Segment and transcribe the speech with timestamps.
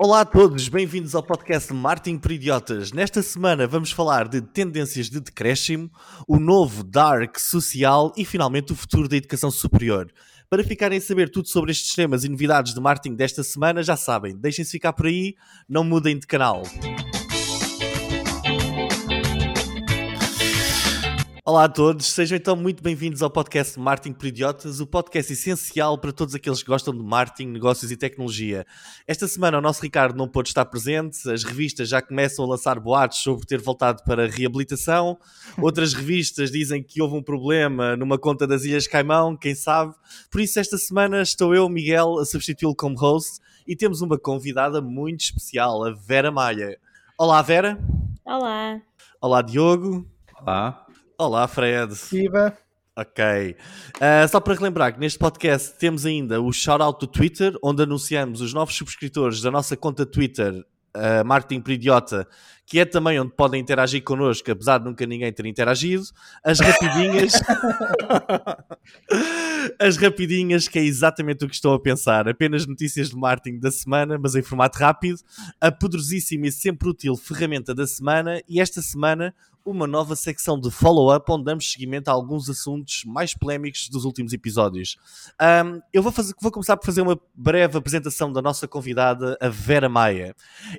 [0.00, 2.92] Olá a todos, bem-vindos ao podcast Martin por Idiotas.
[2.92, 5.90] Nesta semana vamos falar de tendências de decréscimo,
[6.28, 10.08] o novo dark social e finalmente o futuro da educação superior.
[10.48, 13.96] Para ficarem a saber tudo sobre estes temas e novidades de marketing desta semana, já
[13.96, 15.34] sabem, deixem-se ficar por aí,
[15.68, 16.62] não mudem de canal.
[21.48, 25.96] Olá a todos, sejam então muito bem-vindos ao podcast Marketing por Idiotas, o podcast essencial
[25.96, 28.66] para todos aqueles que gostam de marketing, negócios e tecnologia.
[29.06, 32.78] Esta semana o nosso Ricardo não pôde estar presente, as revistas já começam a lançar
[32.78, 35.18] boatos sobre ter voltado para a reabilitação,
[35.56, 39.94] outras revistas dizem que houve um problema numa conta das Ilhas Caimão, quem sabe.
[40.30, 44.82] Por isso, esta semana estou eu, Miguel, a substituí-lo como host e temos uma convidada
[44.82, 46.78] muito especial, a Vera Maia.
[47.16, 47.78] Olá, Vera.
[48.22, 48.82] Olá.
[49.18, 50.06] Olá, Diogo.
[50.42, 50.87] Olá.
[51.20, 51.92] Olá, Fred.
[52.12, 52.56] Viva.
[52.94, 53.56] Ok.
[53.96, 58.40] Uh, só para relembrar que neste podcast temos ainda o shout-out do Twitter, onde anunciamos
[58.40, 60.64] os novos subscritores da nossa conta Twitter,
[60.96, 62.28] uh, Marketing por Idiota,
[62.64, 66.04] que é também onde podem interagir connosco, apesar de nunca ninguém ter interagido.
[66.44, 67.32] As rapidinhas.
[69.80, 72.28] As rapidinhas, que é exatamente o que estou a pensar.
[72.28, 75.18] Apenas notícias de marketing da semana, mas em formato rápido.
[75.60, 78.40] A poderosíssima e sempre útil ferramenta da semana.
[78.48, 83.34] E esta semana, uma nova secção de follow-up onde damos seguimento a alguns assuntos mais
[83.34, 84.96] polémicos dos últimos episódios.
[85.40, 89.48] Um, eu vou, fazer, vou começar por fazer uma breve apresentação da nossa convidada, a
[89.48, 90.34] Vera Maia.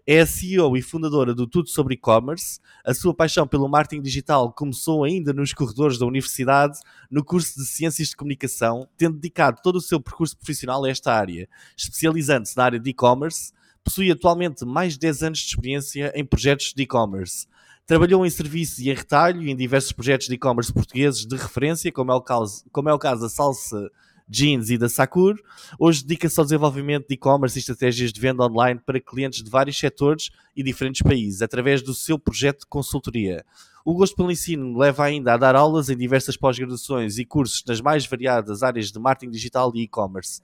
[0.05, 2.59] É a CEO e fundadora do Tudo sobre E-Commerce.
[2.83, 7.65] A sua paixão pelo marketing digital começou ainda nos corredores da universidade, no curso de
[7.65, 12.63] Ciências de Comunicação, tendo dedicado todo o seu percurso profissional a esta área, especializando-se na
[12.63, 13.53] área de e-commerce.
[13.83, 17.47] Possui atualmente mais de 10 anos de experiência em projetos de e-commerce.
[17.85, 22.11] Trabalhou em serviços e em retalho em diversos projetos de e-commerce portugueses de referência, como
[22.11, 23.89] é o caso, como é o caso da Salsa
[24.29, 25.39] Jeans e da Sakur.
[25.79, 29.77] Hoje dedica-se ao desenvolvimento de e-commerce e estratégias de venda online para clientes de vários
[29.77, 33.43] setores e diferentes países, através do seu projeto de consultoria.
[33.85, 37.79] O gosto pelo ensino leva ainda a dar aulas em diversas pós-graduações e cursos nas
[37.79, 40.41] mais variadas áreas de marketing digital e e-commerce.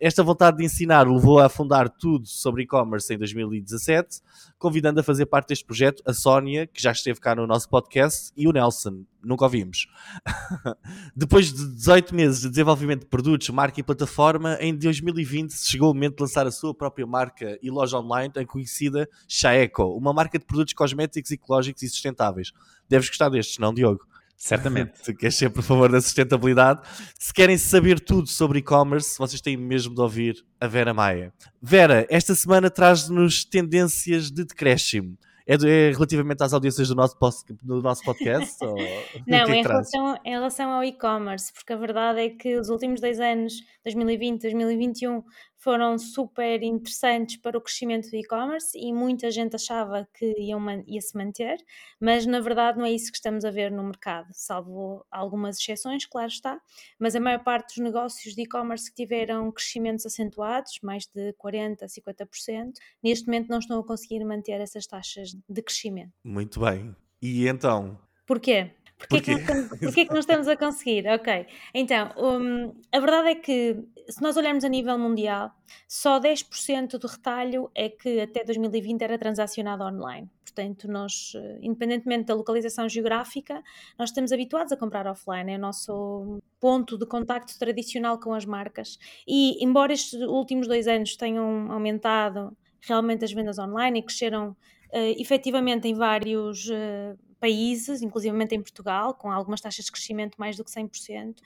[0.00, 4.20] Esta vontade de ensinar levou a fundar tudo sobre e-commerce em 2017,
[4.58, 8.32] convidando a fazer parte deste projeto a Sónia, que já esteve cá no nosso podcast,
[8.36, 9.86] e o Nelson, nunca ouvimos.
[11.14, 15.94] Depois de 18 meses de desenvolvimento de produtos, marca e plataforma, em 2020 chegou o
[15.94, 20.38] momento de lançar a sua própria marca e loja online, a conhecida Chaeco, uma marca
[20.38, 22.52] de produtos cosméticos ecológicos e sustentáveis.
[22.88, 24.06] Deves gostar destes, não, Diogo?
[24.36, 25.02] Certamente.
[25.02, 26.80] tu queres sempre a favor da sustentabilidade.
[27.18, 31.32] Se querem saber tudo sobre e-commerce, vocês têm mesmo de ouvir a Vera Maia.
[31.62, 35.16] Vera, esta semana traz-nos tendências de decréscimo.
[35.46, 37.16] É, é, relativamente às audiências do nosso,
[37.62, 38.64] do nosso podcast?
[38.64, 38.74] ou,
[39.26, 43.20] Não, em, relação, em relação ao e-commerce, porque a verdade é que os últimos dois
[43.20, 43.54] anos,
[43.84, 45.22] 2020 2021,
[45.64, 51.00] foram super interessantes para o crescimento do e-commerce e muita gente achava que iam, ia
[51.00, 51.56] se manter,
[51.98, 56.04] mas na verdade não é isso que estamos a ver no mercado, salvo algumas exceções,
[56.04, 56.60] claro está,
[56.98, 61.78] mas a maior parte dos negócios de e-commerce que tiveram crescimentos acentuados, mais de 40%,
[61.86, 62.72] 50%,
[63.02, 66.12] neste momento não estão a conseguir manter essas taxas de crescimento.
[66.22, 66.94] Muito bem.
[67.22, 67.98] E então?
[68.26, 68.70] Porquê?
[69.08, 69.34] Porquê, Porquê?
[69.34, 71.06] Que estamos, porquê que não estamos a conseguir?
[71.08, 73.76] Ok, então, um, a verdade é que
[74.08, 75.50] se nós olharmos a nível mundial,
[75.88, 80.28] só 10% do retalho é que até 2020 era transacionado online.
[80.44, 83.60] Portanto, nós, eh, independentemente da localização geográfica,
[83.98, 88.44] nós estamos habituados a comprar offline, é o nosso ponto de contacto tradicional com as
[88.44, 88.98] marcas.
[89.26, 95.20] E, embora estes últimos dois anos tenham aumentado realmente as vendas online e cresceram uh,
[95.20, 100.64] efetivamente em vários uh, países, inclusive em Portugal, com algumas taxas de crescimento mais do
[100.64, 101.36] que 100%,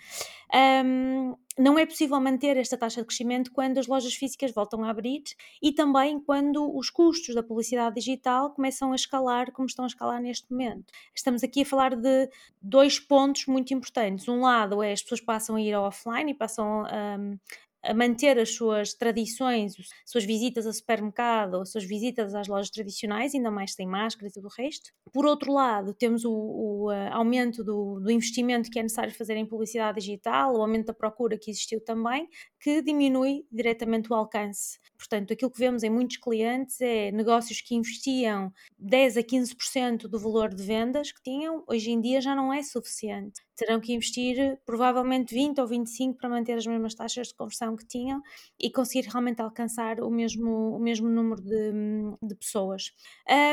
[0.84, 4.91] um, não é possível manter esta taxa de crescimento quando as lojas físicas voltam a
[4.91, 5.22] abrir
[5.60, 10.21] e também quando os custos da publicidade digital começam a escalar como estão a escalar
[10.21, 10.93] neste momento.
[11.15, 12.31] Estamos aqui a falar de
[12.62, 14.28] dois pontos muito importantes.
[14.28, 17.38] Um lado é as pessoas passam a ir ao offline e passam um,
[17.82, 22.70] a manter as suas tradições, as suas visitas ao supermercado, as suas visitas às lojas
[22.70, 24.90] tradicionais, ainda mais sem máscaras e tudo o resto.
[25.12, 29.36] Por outro lado, temos o, o uh, aumento do, do, investimento que é necessário fazer
[29.36, 32.28] em publicidade digital, o aumento da procura que existiu também,
[32.60, 34.78] que diminui diretamente o alcance.
[34.98, 40.18] Portanto, aquilo que vemos em muitos clientes é negócios que investiam 10 a 15% do
[40.18, 44.56] valor de vendas que tinham, hoje em dia já não é suficiente terão que investir
[44.64, 48.22] provavelmente 20 ou 25 para manter as mesmas taxas de conversão que tinham
[48.58, 51.72] e conseguir realmente alcançar o mesmo, o mesmo número de,
[52.22, 52.92] de pessoas.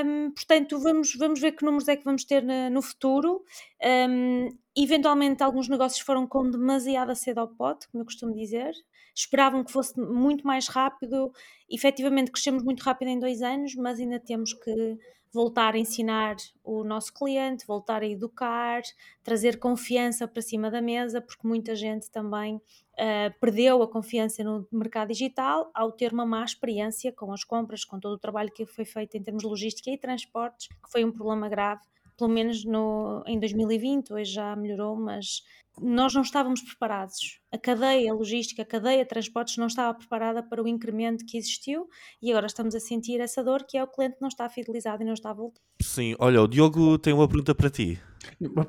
[0.06, 3.44] Um, portanto, vamos, vamos ver que números é que vamos ter na, no futuro.
[3.86, 8.72] Um, eventualmente, alguns negócios foram com demasiada cedo ao pote, como eu costumo dizer.
[9.14, 11.32] Esperavam que fosse muito mais rápido.
[11.70, 14.98] Efetivamente, crescemos muito rápido em dois anos, mas ainda temos que
[15.32, 18.82] voltar a ensinar o nosso cliente, voltar a educar,
[19.22, 24.66] trazer confiança para cima da mesa, porque muita gente também uh, perdeu a confiança no
[24.72, 28.66] mercado digital ao ter uma má experiência com as compras, com todo o trabalho que
[28.66, 31.81] foi feito em termos de logística e transportes, que foi um problema grave
[32.18, 35.42] pelo menos no, em 2020, hoje já melhorou, mas
[35.81, 37.39] nós não estávamos preparados.
[37.51, 41.88] A cadeia logística, a cadeia de transportes não estava preparada para o incremento que existiu
[42.22, 45.06] e agora estamos a sentir essa dor que é o cliente não está fidelizado e
[45.06, 45.62] não está a voltar.
[45.81, 48.00] Sim, olha, o Diogo tem uma pergunta para ti.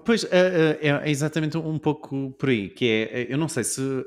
[0.05, 3.64] Pois é, é, é, exatamente um pouco por aí, que é, eh, eu não sei
[3.64, 4.05] se uh,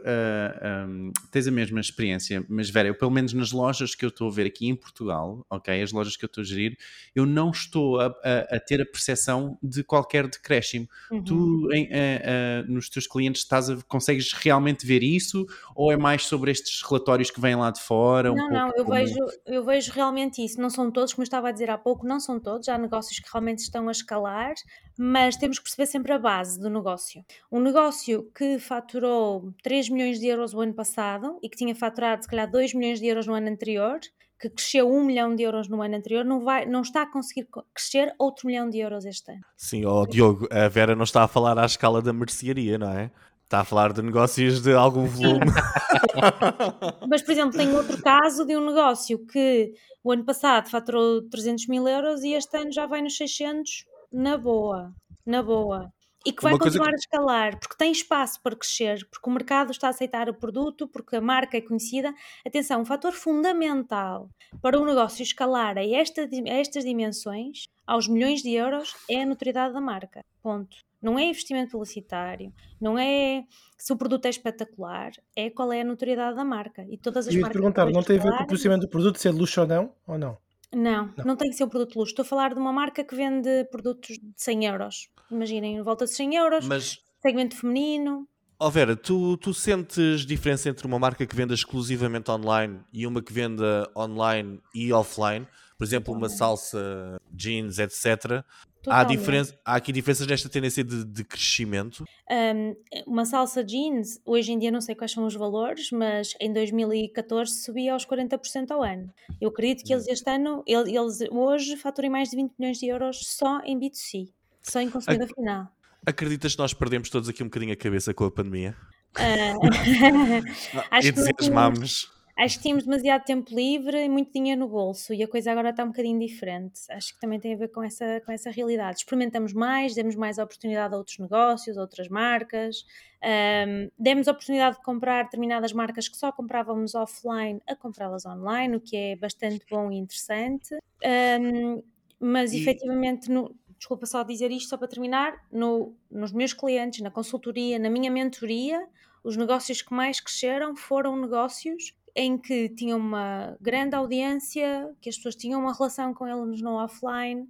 [0.88, 4.28] um, tens a mesma experiência, mas Vera, eu pelo menos nas lojas que eu estou
[4.28, 6.78] a ver aqui em Portugal, ok, as lojas que eu estou a gerir,
[7.16, 10.88] eu não estou a, a, a ter a percepção de qualquer decréscimo.
[11.12, 11.24] Uhum.
[11.24, 15.46] Tu, em, uh, nos teus clientes, estás a, consegues realmente ver isso,
[15.76, 18.32] ou é mais sobre estes relatórios que vêm lá de fora?
[18.32, 18.98] Um não, não, eu, como...
[18.98, 22.06] vejo, eu vejo realmente isso, não são todos, como eu estava a dizer há pouco,
[22.06, 24.54] não são todos, há negócios que realmente estão a escalar,
[24.98, 27.24] mas temos que perceber sempre a base do negócio.
[27.52, 32.24] Um negócio que faturou 3 milhões de euros o ano passado e que tinha faturado,
[32.24, 34.00] se calhar, 2 milhões de euros no ano anterior,
[34.40, 37.48] que cresceu 1 milhão de euros no ano anterior, não, vai, não está a conseguir
[37.74, 39.42] crescer outro milhão de euros este ano.
[39.58, 43.12] Sim, oh, Diogo, a Vera não está a falar à escala da mercearia, não é?
[43.44, 45.48] Está a falar de negócios de algum volume.
[47.10, 51.68] Mas, por exemplo, tem outro caso de um negócio que o ano passado faturou 300
[51.68, 54.94] mil euros e este ano já vai nos 600 na boa,
[55.26, 55.92] na boa.
[56.26, 56.96] E que vai Uma continuar que...
[56.96, 60.88] a escalar, porque tem espaço para crescer, porque o mercado está a aceitar o produto,
[60.88, 62.14] porque a marca é conhecida.
[62.46, 64.30] Atenção, um fator fundamental
[64.62, 69.26] para o negócio escalar a, esta, a estas dimensões, aos milhões de euros, é a
[69.26, 70.26] notoriedade da marca.
[70.44, 70.76] Ponto.
[71.02, 73.46] Não é investimento publicitário, não é
[73.78, 76.86] se o produto é espetacular, é qual é a notoriedade da marca.
[76.90, 77.54] E todas as e marcas.
[77.54, 79.94] perguntar, não tem a ver com o posicionamento do produto, se é luxo ou não?
[80.06, 80.38] Ou não?
[80.74, 82.12] Não, não, não, tem que ser um produto de luxo.
[82.12, 85.10] Estou a falar de uma marca que vende produtos de 100 euros.
[85.32, 87.00] Imaginem, volta de 100 euros, Mas...
[87.22, 88.28] segmento feminino.
[88.62, 93.22] Oh Vera, tu, tu sentes diferença entre uma marca que venda exclusivamente online e uma
[93.22, 95.48] que venda online e offline?
[95.78, 98.44] Por exemplo, uma salsa, jeans, etc.
[98.88, 102.06] Há, diferença, há aqui diferenças nesta tendência de, de crescimento?
[102.30, 106.52] Um, uma salsa jeans, hoje em dia não sei quais são os valores, mas em
[106.54, 109.12] 2014 subia aos 40% ao ano.
[109.42, 110.12] Eu acredito que eles hum.
[110.12, 114.30] este ano, eles hoje faturem mais de 20 milhões de euros só em B2C,
[114.62, 115.68] só em consumidor Ac final.
[116.06, 118.76] Acreditas que nós perdemos todos aqui um bocadinho a cabeça com a pandemia?
[119.10, 121.02] Uh...
[121.02, 125.28] e entusiasmámos acho que tínhamos demasiado tempo livre e muito dinheiro no bolso e a
[125.28, 126.82] coisa agora está um bocadinho diferente.
[126.90, 129.00] Acho que também tem a ver com essa, com essa realidade.
[129.00, 132.86] Experimentamos mais, demos mais oportunidade a outros negócios, a outras marcas,
[133.22, 138.80] um, demos oportunidade de comprar determinadas marcas que só comprávamos offline a comprá-las online, o
[138.80, 140.76] que é bastante bom e interessante.
[141.04, 141.84] Um,
[142.20, 142.62] mas e...
[142.62, 147.78] efetivamente, no, desculpa só dizer isto, só para terminar, no, nos meus clientes, na consultoria,
[147.78, 148.88] na minha mentoria,
[149.24, 155.16] os negócios que mais cresceram foram negócios em que tinham uma grande audiência, que as
[155.16, 157.48] pessoas tinham uma relação com eles no offline,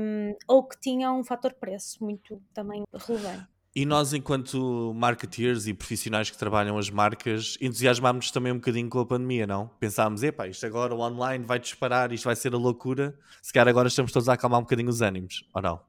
[0.00, 3.52] um, ou que tinham um fator preço muito também relevante.
[3.74, 8.98] E nós, enquanto marketeers e profissionais que trabalham as marcas, entusiasmámos-nos também um bocadinho com
[8.98, 9.68] a pandemia, não?
[9.80, 13.18] Pensámos, epá, isto agora o online vai disparar, isto vai ser a loucura.
[13.40, 15.80] Se calhar agora estamos todos a acalmar um bocadinho os ânimos, ou não?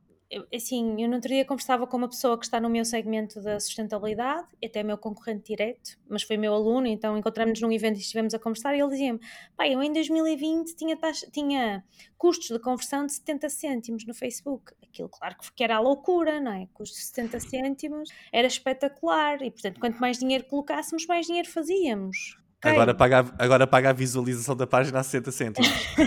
[0.53, 3.59] Assim, eu no outro dia conversava com uma pessoa que está no meu segmento da
[3.59, 8.33] sustentabilidade, até meu concorrente direto, mas foi meu aluno, então encontramos-nos num evento e estivemos
[8.33, 9.19] a conversar e ele dizia-me,
[9.55, 11.83] pai, eu em 2020 tinha, taxa, tinha
[12.17, 14.73] custos de conversão de 70 cêntimos no Facebook.
[14.83, 16.67] Aquilo, claro que era a loucura, não é?
[16.73, 22.42] Custos de 70 cêntimos, era espetacular e, portanto, quanto mais dinheiro colocássemos, mais dinheiro fazíamos.
[22.63, 25.69] Agora paga, agora paga a visualização da página a 60 cêntimos.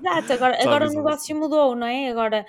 [0.00, 2.10] Exato, agora, agora o negócio mudou, não é?
[2.10, 2.46] Agora,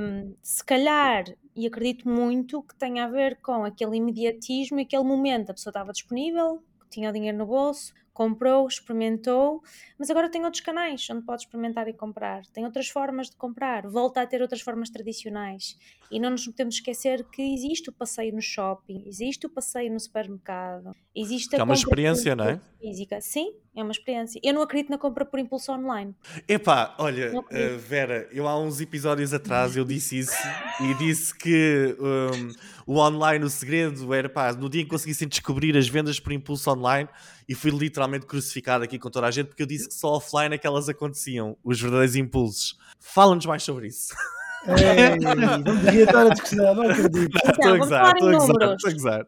[0.00, 5.04] um, se calhar, e acredito muito que tenha a ver com aquele imediatismo e aquele
[5.04, 9.62] momento, a pessoa estava disponível, tinha dinheiro no bolso, comprou, experimentou,
[9.98, 13.86] mas agora tem outros canais onde pode experimentar e comprar, tem outras formas de comprar,
[13.88, 15.78] volta a ter outras formas tradicionais.
[16.10, 19.98] E não nos podemos esquecer que existe o passeio no shopping, existe o passeio no
[19.98, 22.60] supermercado, existe a é uma experiência, não é?
[22.78, 23.20] Física.
[23.20, 24.40] Sim, é uma experiência.
[24.44, 26.14] Eu não acredito na compra por impulso online.
[26.46, 30.36] Epá, olha, uh, Vera, eu há uns episódios atrás eu disse isso
[30.80, 32.52] e disse que um,
[32.86, 36.32] o online, o segredo era pá, no dia em que conseguissem descobrir as vendas por
[36.32, 37.08] impulso online
[37.48, 40.54] e fui literalmente crucificado aqui com toda a gente porque eu disse que só offline
[40.54, 42.78] é que elas aconteciam, os verdadeiros impulsos.
[43.00, 44.14] Fala-nos mais sobre isso.
[44.66, 45.18] Ei,
[45.64, 47.38] não devia estar a discussão, não acredito.
[47.44, 48.82] Então, vamos falar em números.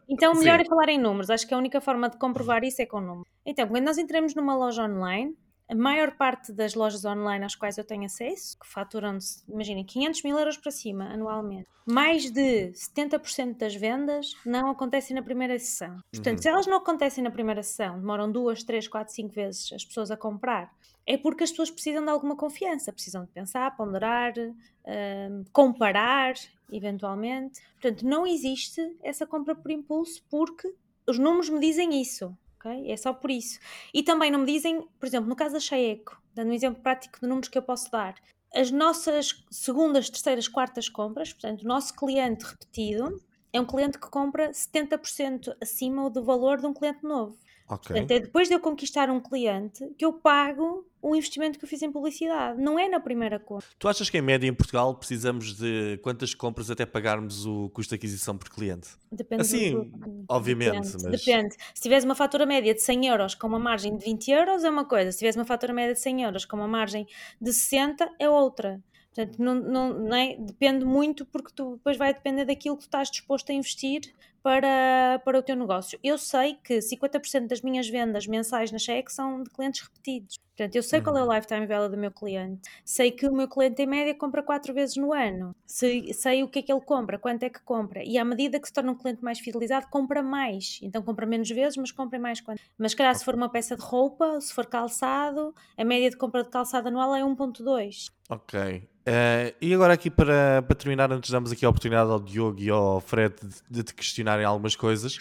[0.09, 0.64] Então, o melhor Sim.
[0.64, 1.31] é falar em números.
[1.31, 3.26] Acho que a única forma de comprovar isso é com números.
[3.45, 5.37] Então, quando nós entramos numa loja online,
[5.69, 10.23] a maior parte das lojas online às quais eu tenho acesso, que faturam-se, imaginem, 500
[10.23, 16.00] mil euros para cima anualmente, mais de 70% das vendas não acontecem na primeira sessão.
[16.12, 16.43] Portanto, uhum.
[16.43, 20.11] se elas não acontecem na primeira sessão, demoram duas, três, quatro, cinco vezes as pessoas
[20.11, 20.71] a comprar,
[21.06, 26.34] é porque as pessoas precisam de alguma confiança, precisam de pensar, ponderar, uh, comparar,
[26.70, 27.61] eventualmente.
[27.80, 30.75] Portanto, não existe essa compra por impulso porque
[31.06, 32.90] os números me dizem isso ok?
[32.90, 33.58] É só por isso.
[33.92, 37.20] E também não me dizem, por exemplo, no caso da Cheeco, dando um exemplo prático
[37.20, 38.14] de números que eu posso dar,
[38.54, 43.20] as nossas segundas, terceiras, quartas compras, portanto, o nosso cliente repetido
[43.52, 47.37] é um cliente que compra 70% acima do valor de um cliente novo.
[47.66, 47.97] Okay.
[47.97, 51.68] Portanto, é depois de eu conquistar um cliente que eu pago o investimento que eu
[51.68, 53.66] fiz em publicidade, não é na primeira compra.
[53.78, 57.90] Tu achas que em média em Portugal precisamos de quantas compras até pagarmos o custo
[57.90, 58.88] de aquisição por cliente?
[59.11, 60.25] Depende assim, do...
[60.28, 60.92] obviamente.
[60.92, 61.25] Depende, mas...
[61.25, 61.56] depende.
[61.75, 64.71] Se tiveres uma fatura média de 100 euros com uma margem de 20 euros é
[64.71, 67.06] uma coisa, se tiveres uma fatura média de 100 euros com uma margem
[67.40, 68.83] de 60 é outra.
[69.14, 70.37] Portanto, não, não, não é?
[70.38, 74.12] depende muito porque tu depois vai depender daquilo que tu estás disposto a investir
[74.45, 75.99] para, para o teu negócio.
[76.05, 80.39] Eu sei que 50% das minhas vendas mensais na Cheque são de clientes repetidos.
[80.55, 81.05] Portanto, eu sei uhum.
[81.05, 81.35] qual é o uhum.
[81.35, 84.97] lifetime value do meu cliente, sei que o meu cliente em média compra quatro vezes
[84.97, 88.17] no ano, sei, sei o que é que ele compra, quanto é que compra, e
[88.19, 90.79] à medida que se torna um cliente mais fidelizado, compra mais.
[90.83, 92.61] Então compra menos vezes, mas compra mais quanto.
[92.79, 96.45] Mas, calhar, se for uma peça de roupa, se for calçado, a média de compra
[96.45, 98.13] de calçado anual é 1,2.
[98.29, 98.89] Ok.
[99.07, 102.71] Uh, e agora aqui para, para terminar, antes damos aqui a oportunidade ao Diogo e
[102.71, 103.95] ao Fred de, de te
[104.35, 105.19] questionarem algumas coisas.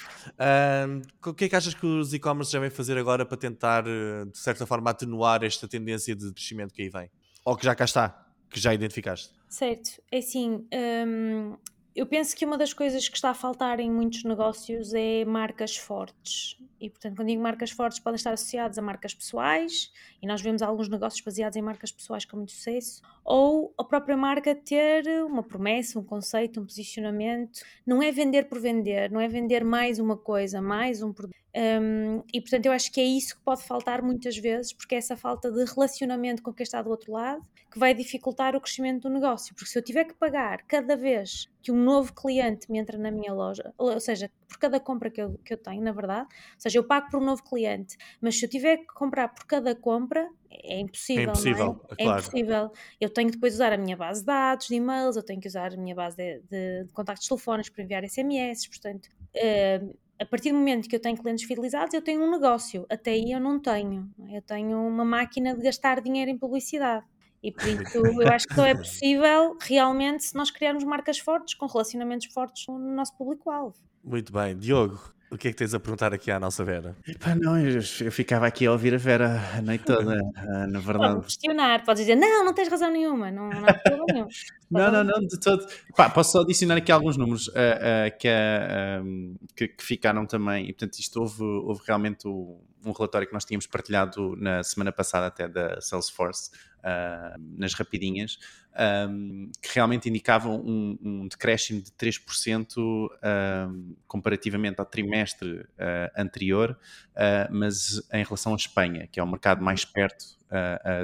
[1.25, 4.37] O que é que achas que os e-commerce devem fazer agora para tentar, eh, de
[4.37, 7.09] certa forma, atenuar esta tendência de crescimento que aí vem?
[7.45, 9.33] Ou que já cá está, que já identificaste?
[9.47, 11.57] Certo, é assim, hum,
[11.95, 15.77] eu penso que uma das coisas que está a faltar em muitos negócios é marcas
[15.77, 16.57] fortes.
[16.79, 20.61] E, portanto, quando digo marcas fortes, podem estar associadas a marcas pessoais, e nós vemos
[20.61, 25.43] alguns negócios baseados em marcas pessoais com muito sucesso, ou a própria marca ter uma
[25.43, 27.61] promessa, um conceito, um posicionamento.
[27.85, 31.42] Não é vender por vender, não é vender mais uma coisa, mais um produto.
[31.55, 34.97] Um, e, portanto, eu acho que é isso que pode faltar muitas vezes, porque é
[34.97, 39.01] essa falta de relacionamento com quem está do outro lado que vai dificultar o crescimento
[39.03, 39.55] do negócio.
[39.55, 43.09] Porque se eu tiver que pagar cada vez que um novo cliente me entra na
[43.09, 46.59] minha loja, ou seja, por cada compra que eu, que eu tenho, na verdade, ou
[46.59, 49.73] seja, eu pago por um novo cliente, mas se eu tiver que comprar por cada
[49.73, 51.21] compra, é impossível.
[51.21, 51.93] É impossível, é?
[51.93, 52.21] É, claro.
[52.21, 52.71] impossível.
[53.01, 55.47] Eu tenho que depois usar a minha base de dados, de e-mails, eu tenho que
[55.47, 59.09] usar a minha base de, de, de contactos telefónicos para enviar SMS, portanto.
[59.35, 62.85] Uh, a partir do momento que eu tenho clientes fidelizados, eu tenho um negócio.
[62.89, 64.09] Até aí eu não tenho.
[64.31, 67.05] Eu tenho uma máquina de gastar dinheiro em publicidade.
[67.43, 71.55] E por isso eu acho que só é possível realmente se nós criarmos marcas fortes,
[71.55, 73.75] com relacionamentos fortes no nosso público-alvo.
[74.01, 74.57] Muito bem.
[74.57, 76.95] Diogo, o que é que tens a perguntar aqui à nossa Vera?
[77.41, 81.15] Não, eu, eu, ficava aqui a ouvir a Vera a noite toda, ah, na verdade.
[81.15, 84.27] Pode questionar, podes dizer, não, não tens razão nenhuma, não, não há problema nenhum.
[84.69, 85.65] não, não, não, de todo.
[85.89, 90.69] Epá, posso só adicionar aqui alguns números uh, uh, que, uh, que, que, ficaram também,
[90.69, 94.91] e portanto isto houve, houve realmente o, um relatório que nós tínhamos partilhado na semana
[94.91, 96.51] passada até da Salesforce,
[96.83, 98.37] uh, nas rapidinhas,
[99.09, 105.67] um, que realmente indicavam um, um decréscimo de 3% um, comparativamente ao trimestre uh,
[106.17, 106.77] anterior,
[107.11, 110.41] uh, mas em relação à Espanha, que é o mercado mais perto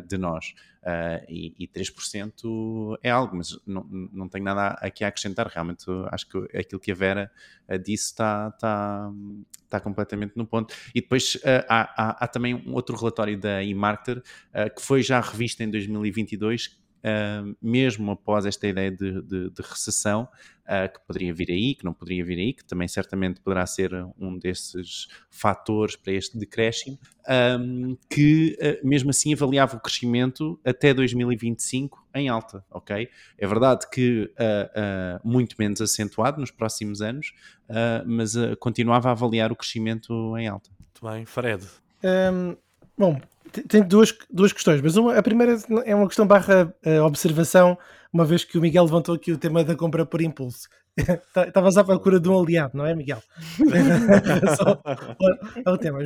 [0.08, 0.54] de nós.
[0.82, 5.48] Uh, e, e 3% é algo, mas não, não tenho nada aqui a acrescentar.
[5.48, 7.32] Realmente, acho que aquilo que a Vera
[7.68, 9.12] uh, disse está, está,
[9.66, 10.74] está completamente no ponto.
[10.96, 14.24] E depois uh, há, há, há, também um outro relatório da eMarketer
[14.76, 20.24] que foi já revisto em 2022 uh, mesmo após esta ideia de, de, de recessão,
[20.66, 23.92] uh, que poderia vir aí, que não poderia vir aí, que também certamente poderá ser
[24.18, 26.98] um desses fatores para este decréscimo,
[27.60, 33.10] um, que uh, mesmo assim avaliava o crescimento até 2025 em alta, ok?
[33.38, 34.32] É verdade que
[35.24, 37.34] muito menos acentuado nos próximos anos,
[38.04, 40.72] mas continuava a avaliar o crescimento em alta.
[40.80, 41.68] Muito bem, Fred.
[42.04, 42.58] Um,
[42.98, 43.22] bom,
[43.68, 47.78] tenho duas, duas questões, mas uma, a primeira é uma questão barra uh, observação,
[48.12, 50.68] uma vez que o Miguel levantou aqui o tema da compra por impulso.
[51.34, 53.24] Tá, estavas à procura de um aliado, não é, Miguel?
[54.58, 54.82] Só,
[55.66, 56.00] é o tema.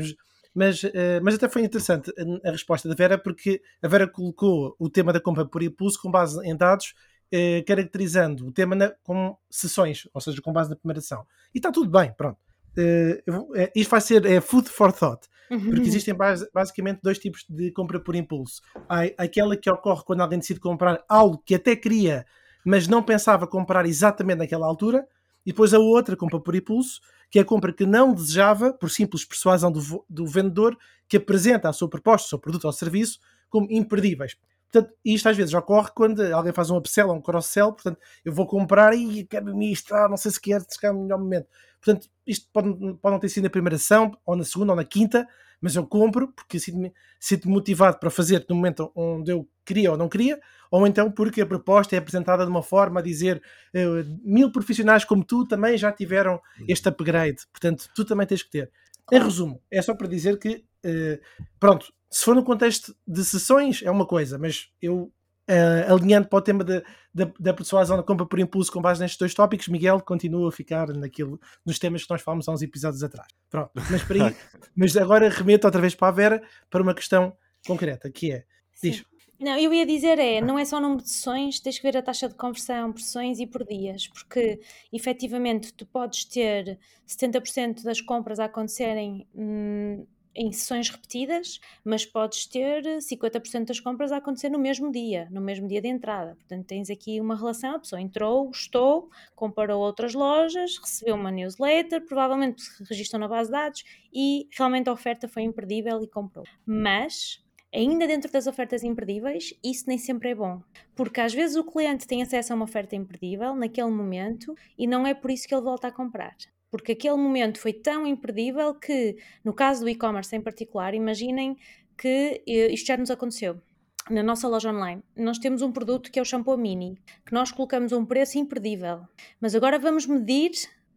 [0.54, 0.84] Mas,
[1.24, 2.14] mas até foi interessante
[2.46, 6.12] a resposta da Vera, porque a Vera colocou o tema da compra por impulso com
[6.12, 6.94] base em dados,
[7.34, 11.26] uh, caracterizando o tema na, com sessões, ou seja, com base na primeira sessão.
[11.54, 12.38] E está tudo bem, pronto.
[12.78, 15.72] Uh, isto vai ser é food for thought, uhum.
[15.72, 16.16] porque existem
[16.54, 18.62] basicamente dois tipos de compra por impulso.
[18.90, 22.26] Há aquela que ocorre quando alguém decide comprar algo que até queria,
[22.66, 25.08] mas não pensava comprar exatamente naquela altura,
[25.46, 28.90] e depois a outra compra por impulso, que é a compra que não desejava, por
[28.90, 30.78] simples persuasão do, do vendedor,
[31.08, 34.36] que apresenta a sua proposta, o seu produto ou serviço, como imperdíveis.
[34.72, 38.34] Portanto, isto às vezes ocorre quando alguém faz um upsell ou um cross-sell, portanto, eu
[38.34, 41.48] vou comprar e quero-me isto, ah, não sei se quer, se quer no melhor momento.
[41.84, 42.70] Portanto, isto pode,
[43.02, 45.28] pode não ter sido na primeira ação, ou na segunda, ou na quinta,
[45.60, 49.98] mas eu compro porque sinto-me sinto motivado para fazer no momento onde eu queria ou
[49.98, 53.42] não queria, ou então porque a proposta é apresentada de uma forma a dizer
[53.74, 58.52] uh, mil profissionais como tu também já tiveram este upgrade, portanto, tu também tens que
[58.52, 58.72] ter.
[59.12, 63.82] Em resumo, é só para dizer que, uh, pronto, se for no contexto de sessões
[63.84, 65.12] é uma coisa, mas eu
[65.50, 66.82] uh, alinhando para o tema da,
[67.14, 70.52] da, da persuasão da compra por impulso com base nestes dois tópicos, Miguel continua a
[70.52, 73.28] ficar naquilo, nos temas que nós falamos há uns episódios atrás.
[73.50, 74.36] Pronto, mas, para aí,
[74.76, 77.36] mas agora remeto outra vez para a Vera para uma questão
[77.66, 78.46] concreta, que é,
[78.82, 79.04] diz.
[79.40, 81.98] Não, eu ia dizer é, não é só o número de sessões, tens que ver
[81.98, 87.84] a taxa de conversão por sessões e por dias, porque efetivamente tu podes ter 70%
[87.84, 94.18] das compras a acontecerem hum, em sessões repetidas, mas podes ter 50% das compras a
[94.18, 96.36] acontecer no mesmo dia, no mesmo dia de entrada.
[96.36, 102.06] Portanto, tens aqui uma relação, a pessoa entrou, gostou, comparou outras lojas, recebeu uma newsletter,
[102.06, 106.46] provavelmente se registrou na base de dados e realmente a oferta foi imperdível e comprou.
[106.66, 110.62] Mas ainda dentro das ofertas imperdíveis, isso nem sempre é bom.
[110.96, 115.08] Porque às vezes o cliente tem acesso a uma oferta imperdível naquele momento e não
[115.08, 116.36] é por isso que ele volta a comprar
[116.74, 119.16] porque aquele momento foi tão imperdível que,
[119.46, 121.56] no caso do e-commerce em particular, imaginem
[121.96, 123.62] que eh, isto já nos aconteceu.
[124.10, 127.52] Na nossa loja online, nós temos um produto que é o shampoo mini, que nós
[127.52, 129.02] colocamos um preço imperdível,
[129.40, 130.50] mas agora vamos medir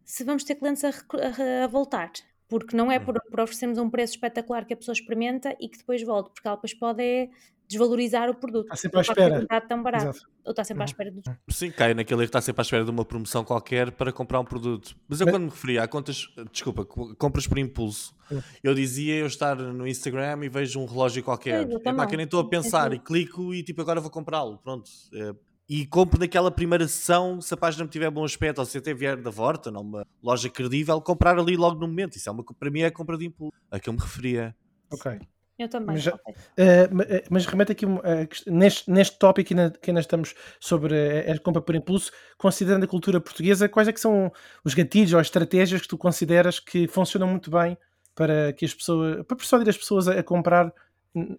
[0.03, 2.11] se vamos ter clientes a, a, a voltar
[2.47, 3.05] porque não é hum.
[3.05, 6.47] por, por, oferecermos um preço espetacular que a pessoa experimenta e que depois volte, porque
[6.47, 7.29] ela depois pode é
[7.67, 8.65] desvalorizar o produto.
[8.65, 9.41] Está sempre à espera.
[9.41, 10.05] Está tão barato.
[10.05, 10.29] Exato.
[10.45, 10.87] Ou está sempre à hum.
[10.87, 11.21] espera do...
[11.49, 14.45] Sim, cai naquele que está sempre à espera de uma promoção qualquer para comprar um
[14.45, 14.95] produto.
[15.07, 15.35] Mas eu Mas...
[15.35, 18.15] quando me referia a contas, desculpa, compras por impulso,
[18.63, 21.67] eu dizia eu estar no Instagram e vejo um relógio qualquer.
[21.69, 24.57] É, pá, que nem estou a pensar e clico e tipo agora vou comprá-lo.
[24.59, 24.89] Pronto.
[25.13, 25.35] É,
[25.69, 28.93] e compro naquela primeira sessão, se a página me tiver bom aspecto, ou se até
[28.93, 32.15] vier da Vorta, numa loja credível, comprar ali logo no momento.
[32.15, 34.55] Isso é uma, para mim é compra de impulso, a que eu me referia.
[34.91, 35.19] Ok.
[35.59, 35.95] Eu também.
[35.95, 36.33] Mas, okay.
[36.33, 37.99] uh, mas remete aqui uh,
[38.45, 43.19] neste, neste tópico que ainda estamos sobre a, a compra por impulso, considerando a cultura
[43.19, 44.31] portuguesa, quais é que são
[44.63, 47.75] os gatilhos ou as estratégias que tu consideras que funcionam muito bem
[48.13, 50.71] para que as pessoas, para persuadir as pessoas a, a comprar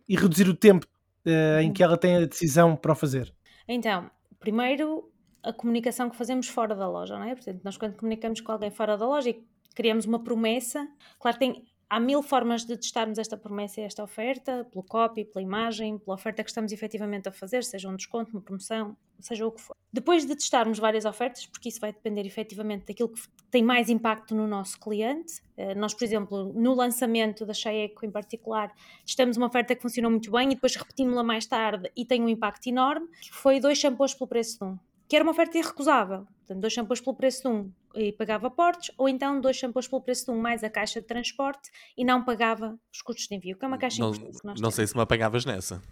[0.08, 0.84] e reduzir o tempo
[1.24, 3.32] uh, em que ela tem a decisão para o fazer?
[3.68, 5.10] Então, primeiro
[5.42, 7.34] a comunicação que fazemos fora da loja, não é?
[7.34, 11.64] Portanto, nós quando comunicamos com alguém fora da loja e criamos uma promessa, claro, tem,
[11.88, 16.14] há mil formas de testarmos esta promessa e esta oferta, pelo copy, pela imagem, pela
[16.14, 19.76] oferta que estamos efetivamente a fazer, seja um desconto, uma promoção, seja o que for.
[19.92, 24.34] Depois de testarmos várias ofertas, porque isso vai depender efetivamente daquilo que tem mais impacto
[24.34, 28.72] no nosso cliente, eh, nós, por exemplo, no lançamento da Cheieco em particular,
[29.04, 32.28] testamos uma oferta que funcionou muito bem e depois repetimos-la mais tarde e tem um
[32.28, 34.78] impacto enorme, que foi dois shampoos pelo preço de um
[35.08, 36.26] que era uma oferta irrecusável.
[36.40, 40.02] Portanto, dois shampoos pelo preço de um e pagava portos, ou então dois shampoos pelo
[40.02, 43.56] preço de um mais a caixa de transporte e não pagava os custos de envio,
[43.56, 44.02] que é uma caixa
[44.44, 45.82] Não, não sei se me apanhavas nessa.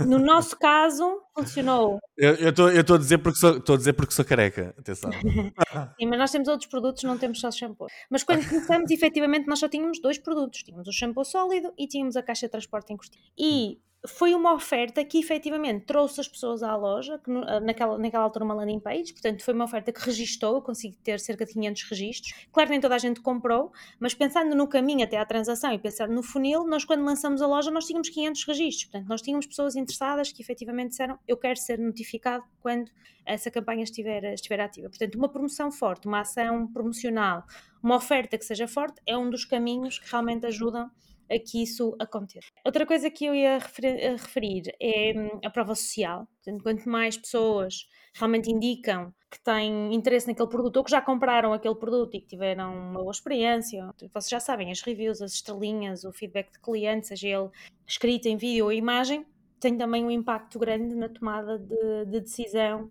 [0.00, 1.98] No nosso caso, funcionou.
[2.16, 5.10] Eu estou a dizer porque sou, a dizer porque sou careca, atenção.
[5.98, 7.86] Sim, mas nós temos outros produtos, não temos só shampoo.
[8.10, 10.62] Mas quando começamos, efetivamente, nós só tínhamos dois produtos.
[10.62, 13.24] Tínhamos o shampoo sólido e tínhamos a caixa de transporte em cortina.
[13.38, 18.24] E foi uma oferta que efetivamente trouxe as pessoas à loja, que ah, naquela, naquela
[18.24, 21.52] altura uma landing page, portanto foi uma oferta que registou, eu consegui ter cerca de
[21.52, 22.34] 500 registros.
[22.52, 26.12] Claro nem toda a gente comprou, mas pensando no caminho até à transação e pensando
[26.12, 29.76] no funil, nós quando lançamos a loja nós tínhamos 500 registros, portanto nós tínhamos pessoas
[29.76, 32.90] interessadas que efetivamente disseram eu quero ser notificado quando
[33.26, 34.88] essa campanha estiver, estiver ativa.
[34.88, 37.44] Portanto, uma promoção forte, uma ação promocional,
[37.82, 40.90] uma oferta que seja forte é um dos caminhos que realmente ajudam
[41.30, 42.48] a que isso aconteça.
[42.64, 46.28] Outra coisa que eu ia referir, é hum, a prova social.
[46.42, 51.52] Portanto, quanto mais pessoas realmente indicam que têm interesse naquele produto ou que já compraram
[51.52, 53.88] aquele produto e que tiveram uma boa experiência.
[54.12, 57.50] Vocês já sabem, as reviews, as estrelinhas, o feedback de clientes, seja ele
[57.86, 59.26] escrito em vídeo ou imagem,
[59.60, 62.90] tem também um impacto grande na tomada de, de decisão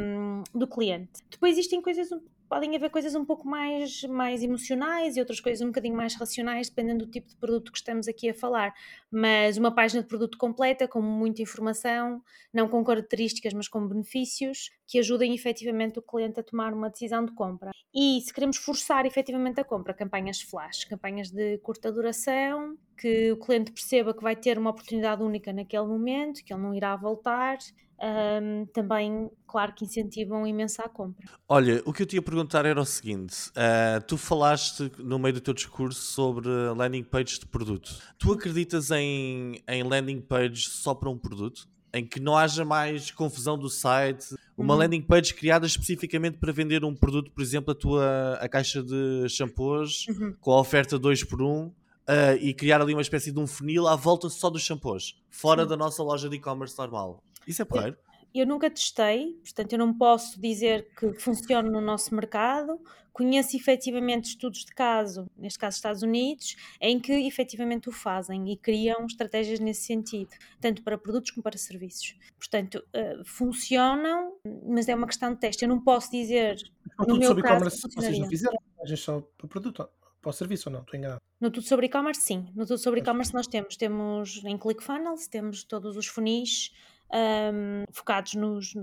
[0.00, 1.22] um, do cliente.
[1.30, 2.08] Depois existem coisas
[2.50, 6.68] podem haver coisas um pouco mais, mais emocionais e outras coisas um bocadinho mais racionais,
[6.68, 8.74] dependendo do tipo de produto que estamos aqui a falar.
[9.08, 12.20] Mas uma página de produto completa, com muita informação,
[12.52, 17.24] não com características, mas com benefícios, que ajudem efetivamente o cliente a tomar uma decisão
[17.24, 17.70] de compra.
[17.94, 23.36] E se queremos forçar efetivamente a compra, campanhas flash, campanhas de curta duração, que o
[23.38, 27.56] cliente perceba que vai ter uma oportunidade única naquele momento, que ele não irá voltar
[28.02, 31.28] um, também, claro que incentivam imenso a compra.
[31.48, 35.34] Olha, o que eu te ia perguntar era o seguinte: uh, tu falaste no meio
[35.34, 37.94] do teu discurso sobre landing pages de produto.
[38.18, 41.68] Tu acreditas em, em landing pages só para um produto?
[41.92, 44.80] Em que não haja mais confusão do site, uma uhum.
[44.80, 49.28] landing page criada especificamente para vender um produto, por exemplo, a tua a caixa de
[49.28, 50.34] shampoos uhum.
[50.40, 51.72] com a oferta 2 por 1 um,
[52.08, 55.62] uh, e criar ali uma espécie de um funil à volta só dos shampoos, fora
[55.62, 55.68] Sim.
[55.68, 57.22] da nossa loja de e-commerce normal.
[57.46, 57.96] Isso é porreiro?
[58.34, 62.80] Eu, eu nunca testei, portanto eu não posso dizer que funciona no nosso mercado.
[63.12, 68.56] Conheço efetivamente estudos de caso, neste caso Estados Unidos, em que efetivamente o fazem e
[68.56, 72.14] criam estratégias nesse sentido, tanto para produtos como para serviços.
[72.38, 75.64] Portanto, uh, funcionam, mas é uma questão de teste.
[75.64, 76.56] Eu não posso dizer.
[76.98, 78.56] Não, no meu caso, vocês não fizeram
[78.96, 79.88] só para produto
[80.22, 80.80] para o serviço ou não?
[80.82, 81.20] Estou enganado.
[81.40, 82.46] No Tudo Sobre E-Commerce, sim.
[82.54, 86.70] No Tudo Sobre E-Commerce nós temos, temos em ClickFunnels, temos todos os funis
[87.12, 88.74] um, focados nos,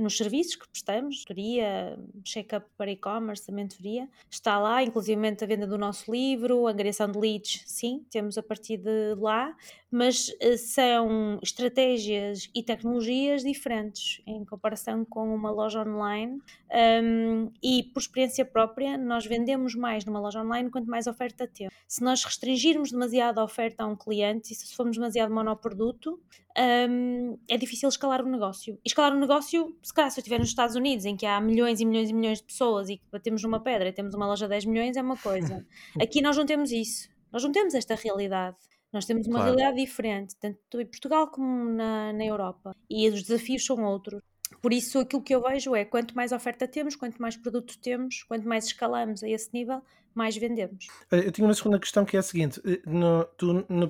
[0.00, 4.08] nos serviços que prestamos, tutoria, check-up para e-commerce, a mentoria.
[4.30, 8.42] Está lá, inclusive a venda do nosso livro, a angariação de leads, sim, temos a
[8.42, 9.54] partir de lá,
[9.90, 16.40] mas eh, são estratégias e tecnologias diferentes em comparação com uma loja online.
[17.04, 21.74] Um, e por experiência própria, nós vendemos mais numa loja online quanto mais oferta temos.
[21.86, 26.18] Se nós restringirmos demasiado a oferta a um cliente e se formos demasiado monoproduto,
[26.58, 28.78] um, é difícil escalar o negócio.
[28.84, 31.40] E escalar o negócio, se calhar, se eu estiver nos Estados Unidos, em que há
[31.40, 34.26] milhões e milhões e milhões de pessoas e que batemos numa pedra e temos uma
[34.26, 35.66] loja de 10 milhões, é uma coisa.
[36.00, 37.08] Aqui nós não temos isso.
[37.32, 38.56] Nós não temos esta realidade.
[38.92, 39.56] Nós temos uma claro.
[39.56, 42.76] realidade diferente, tanto em Portugal como na, na Europa.
[42.90, 44.22] E os desafios são outros.
[44.60, 48.22] Por isso, aquilo que eu vejo é quanto mais oferta temos, quanto mais produto temos,
[48.24, 49.82] quanto mais escalamos a esse nível,
[50.14, 50.86] mais vendemos.
[51.10, 53.88] Eh, eu tinha uma segunda questão que é a seguinte: eh, no, tu, no, no,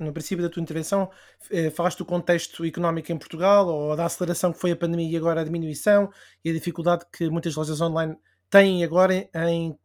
[0.00, 1.10] no princípio da tua intervenção,
[1.50, 5.16] eh, falaste do contexto económico em Portugal, ou da aceleração que foi a pandemia e
[5.16, 6.10] agora a diminuição,
[6.44, 8.16] e a dificuldade que muitas lojas online
[8.50, 9.78] têm agora em,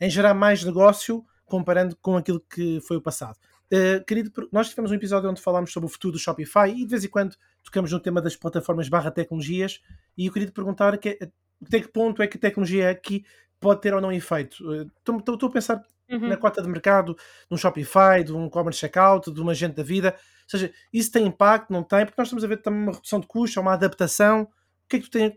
[0.00, 3.36] em gerar mais negócio comparando com aquilo que foi o passado.
[3.72, 6.86] Uh, querido, nós tivemos um episódio onde falámos sobre o futuro do Shopify e de
[6.86, 9.80] vez em quando tocamos no tema das plataformas barra tecnologias
[10.16, 11.18] e eu queria te perguntar que,
[11.64, 13.24] até que ponto é que a tecnologia aqui
[13.60, 14.56] pode ter ou não efeito.
[14.98, 16.28] Estou uh, a pensar uhum.
[16.28, 19.82] na cota de mercado de um Shopify, de um commerce checkout, de uma agente da
[19.82, 20.14] vida.
[20.44, 22.04] Ou seja, isso tem impacto, não tem?
[22.04, 24.42] Porque nós estamos a ver também uma redução de custos, uma adaptação.
[24.42, 25.34] O que é que tu tens,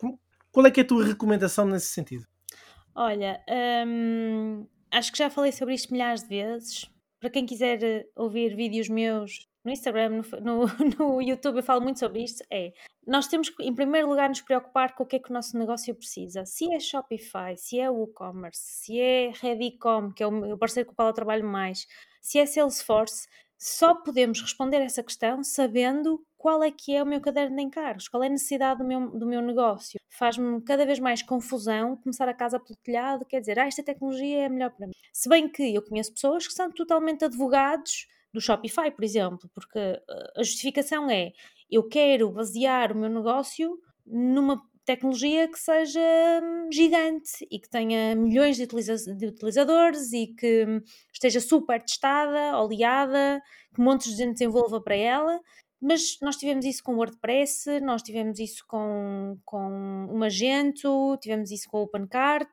[0.52, 2.26] qual é que é a tua recomendação nesse sentido?
[2.94, 3.42] Olha,
[3.88, 6.90] hum, acho que já falei sobre isto milhares de vezes.
[7.20, 10.66] Para quem quiser eh, ouvir vídeos meus no Instagram, no, no,
[10.98, 12.44] no, YouTube, eu falo muito sobre isto.
[12.52, 12.72] É
[13.10, 15.58] nós temos que, em primeiro lugar, nos preocupar com o que é que o nosso
[15.58, 16.46] negócio precisa.
[16.46, 20.96] Se é Shopify, se é WooCommerce, se é Redicom, que é o parceiro com o
[20.96, 21.88] qual eu trabalho mais,
[22.22, 27.20] se é Salesforce, só podemos responder essa questão sabendo qual é que é o meu
[27.20, 30.00] caderno de encargos, qual é a necessidade do meu, do meu negócio.
[30.08, 34.46] Faz-me cada vez mais confusão começar a casa pelo telhado, quer dizer, ah, esta tecnologia
[34.46, 34.94] é melhor para mim.
[35.12, 39.80] Se bem que eu conheço pessoas que são totalmente advogados do Shopify, por exemplo, porque
[39.80, 40.02] eh,
[40.38, 41.32] a justificação é
[41.70, 46.00] eu quero basear o meu negócio numa tecnologia que seja
[46.44, 50.82] hum, gigante e que tenha milhões de, utiliza de utilizadores e que hum,
[51.14, 53.40] esteja super testada, oleada,
[53.76, 55.40] que montes de gente desenvolva para ela.
[55.82, 61.52] Mas nós tivemos isso com o WordPress, nós tivemos isso com, com o Magento, tivemos
[61.52, 62.50] isso com o OpenCart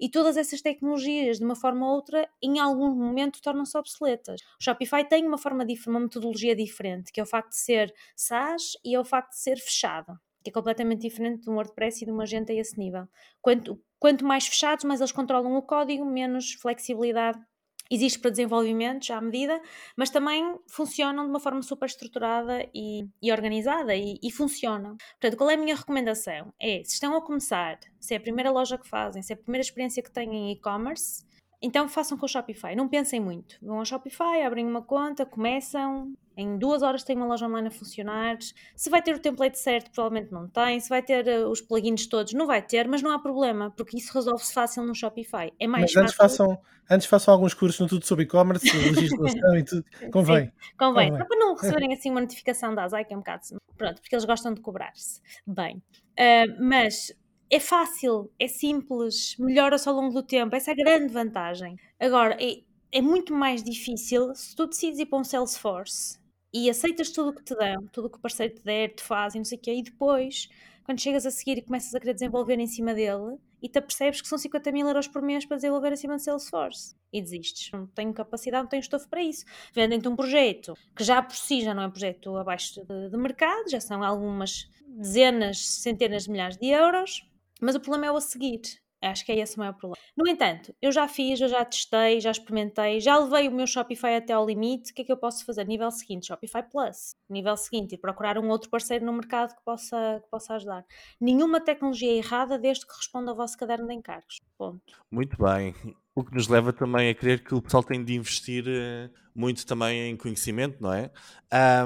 [0.00, 4.40] e todas essas tecnologias, de uma forma ou outra, em algum momento tornam-se obsoletas.
[4.60, 8.72] O Shopify tem uma forma uma metodologia diferente, que é o facto de ser SaaS
[8.84, 12.06] e é o facto de ser fechado que é completamente diferente de um WordPress e
[12.06, 13.08] de uma agente a esse nível.
[13.40, 17.40] Quanto, quanto mais fechados, mais eles controlam o código, menos flexibilidade
[17.90, 19.60] existe para desenvolvimentos à medida,
[19.96, 24.96] mas também funcionam de uma forma super estruturada e, e organizada e, e, funcionam.
[25.20, 26.52] Portanto, qual é a minha recomendação?
[26.60, 29.38] É, se estão a começar, se é a primeira loja que fazem, se é a
[29.38, 31.24] primeira experiência que têm em e-commerce,
[31.64, 33.56] então façam com o Shopify, não pensem muito.
[33.62, 37.70] Vão ao Shopify, abrem uma conta, começam Em duas horas tem uma loja online a
[37.70, 38.36] funcionar.
[38.76, 40.78] Se vai ter o template certo, provavelmente não tem.
[40.78, 43.96] Se vai ter uh, os plugins todos, não vai ter, mas não há problema, porque
[43.96, 45.50] isso resolve-se fácil no Shopify.
[45.58, 46.44] É mais mas antes fácil.
[46.44, 49.84] Façam, antes façam alguns cursos no tudo sobre e-commerce, legislação e tudo.
[50.12, 50.44] Convém.
[50.44, 51.08] Sim, convém.
[51.08, 51.18] convém.
[51.18, 53.42] Só para não receberem assim uma notificação da ASAI, que é um bocado.
[53.78, 55.22] Pronto, porque eles gostam de cobrar-se.
[55.46, 55.82] Bem.
[56.18, 57.10] Uh, mas
[57.50, 60.54] é fácil, é simples, melhora-se ao longo do tempo.
[60.56, 61.76] Essa é a grande vantagem.
[62.00, 66.18] Agora, é, é muito mais difícil se tu decides ir para um Salesforce
[66.52, 69.02] e aceitas tudo o que te dão, tudo o que o parceiro te der, te
[69.02, 70.48] faz e não sei o quê, e depois,
[70.84, 74.20] quando chegas a seguir e começas a querer desenvolver em cima dele, e te apercebes
[74.20, 76.94] que são 50 mil euros por mês para desenvolver em cima de Salesforce.
[77.10, 77.72] E desistes.
[77.72, 79.44] Não tenho capacidade, não tenho estofo para isso.
[79.72, 83.16] Vendem-te um projeto que já por si já não é um projeto abaixo de, de
[83.16, 87.26] mercado, já são algumas dezenas, centenas de milhares de euros,
[87.64, 88.60] mas o problema é o a seguir.
[89.02, 89.96] Acho que é esse o maior problema.
[90.16, 94.16] No entanto, eu já fiz, eu já testei, já experimentei, já levei o meu Shopify
[94.16, 94.92] até ao limite.
[94.92, 95.66] O que é que eu posso fazer?
[95.66, 97.14] Nível seguinte, Shopify Plus.
[97.28, 100.86] Nível seguinte, e procurar um outro parceiro no mercado que possa, que possa ajudar.
[101.20, 104.40] Nenhuma tecnologia errada desde que responda ao vosso caderno de encargos.
[104.56, 105.04] Ponto.
[105.10, 105.74] Muito bem.
[106.14, 109.66] O que nos leva também a crer que o pessoal tem de investir uh, muito
[109.66, 111.10] também em conhecimento, não é?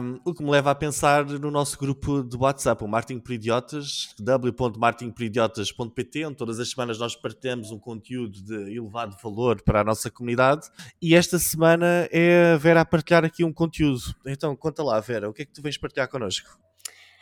[0.00, 3.32] Um, o que me leva a pensar no nosso grupo de WhatsApp, o Marketing por
[3.32, 9.84] Idiotas, w.marketingporidiotas.pt, onde todas as semanas nós partilhamos um conteúdo de elevado valor para a
[9.84, 10.68] nossa comunidade.
[11.00, 14.14] E esta semana é a Vera a partilhar aqui um conteúdo.
[14.26, 16.58] Então, conta lá, Vera, o que é que tu vens partilhar connosco?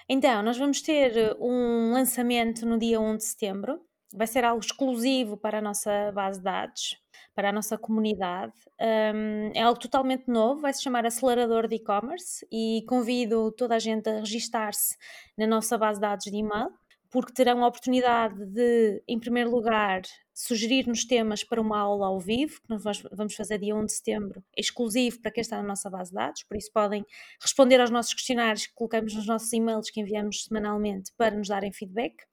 [0.08, 3.80] Então, nós vamos ter um lançamento no dia 1 de setembro
[4.16, 6.96] vai ser algo exclusivo para a nossa base de dados,
[7.34, 8.54] para a nossa comunidade.
[8.80, 13.78] Um, é algo totalmente novo, vai se chamar Acelerador de E-Commerce e convido toda a
[13.78, 14.96] gente a registar-se
[15.36, 16.70] na nossa base de dados de e-mail,
[17.10, 20.02] porque terão a oportunidade de, em primeiro lugar,
[20.34, 24.44] sugerir-nos temas para uma aula ao vivo, que nós vamos fazer dia 1 de setembro,
[24.56, 27.04] exclusivo para quem está na nossa base de dados, por isso podem
[27.40, 31.72] responder aos nossos questionários que colocamos nos nossos e-mails que enviamos semanalmente para nos darem
[31.72, 32.24] feedback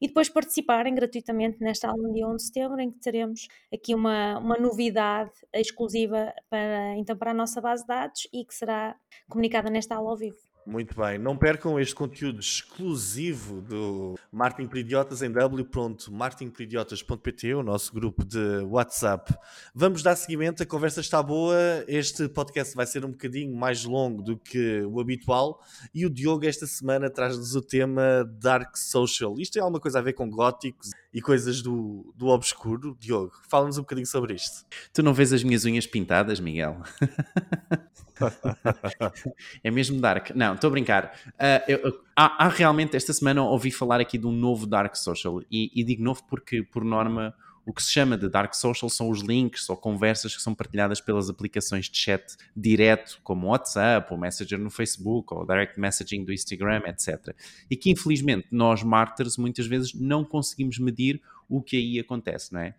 [0.00, 4.38] e depois participarem gratuitamente nesta aula dia 1 de setembro, em que teremos aqui uma,
[4.38, 8.96] uma novidade exclusiva para, então, para a nossa base de dados e que será
[9.28, 10.47] comunicada nesta aula ao vivo.
[10.68, 17.94] Muito bem, não percam este conteúdo exclusivo do Marketing para Idiotas em w.marketingparidiotas.pt, o nosso
[17.94, 19.34] grupo de WhatsApp.
[19.74, 21.56] Vamos dar seguimento, a conversa está boa,
[21.88, 25.58] este podcast vai ser um bocadinho mais longo do que o habitual
[25.94, 29.36] e o Diogo esta semana traz-nos o tema Dark Social.
[29.38, 32.94] Isto tem alguma coisa a ver com góticos e coisas do, do obscuro?
[33.00, 34.66] Diogo, fala-nos um bocadinho sobre isto.
[34.92, 36.82] Tu não vês as minhas unhas pintadas, Miguel?
[39.62, 40.30] é mesmo dark.
[40.34, 41.14] Não, estou a brincar.
[41.28, 44.94] Uh, eu, eu, há, há, realmente, esta semana ouvi falar aqui de um novo dark
[44.96, 45.40] social.
[45.50, 49.10] E, e, digo novo porque, por norma, o que se chama de dark social são
[49.10, 54.18] os links ou conversas que são partilhadas pelas aplicações de chat direto, como WhatsApp, ou
[54.18, 57.34] Messenger no Facebook, ou Direct Messaging do Instagram, etc.
[57.70, 62.60] E que, infelizmente, nós, marketers, muitas vezes não conseguimos medir o que aí acontece, não
[62.60, 62.74] é?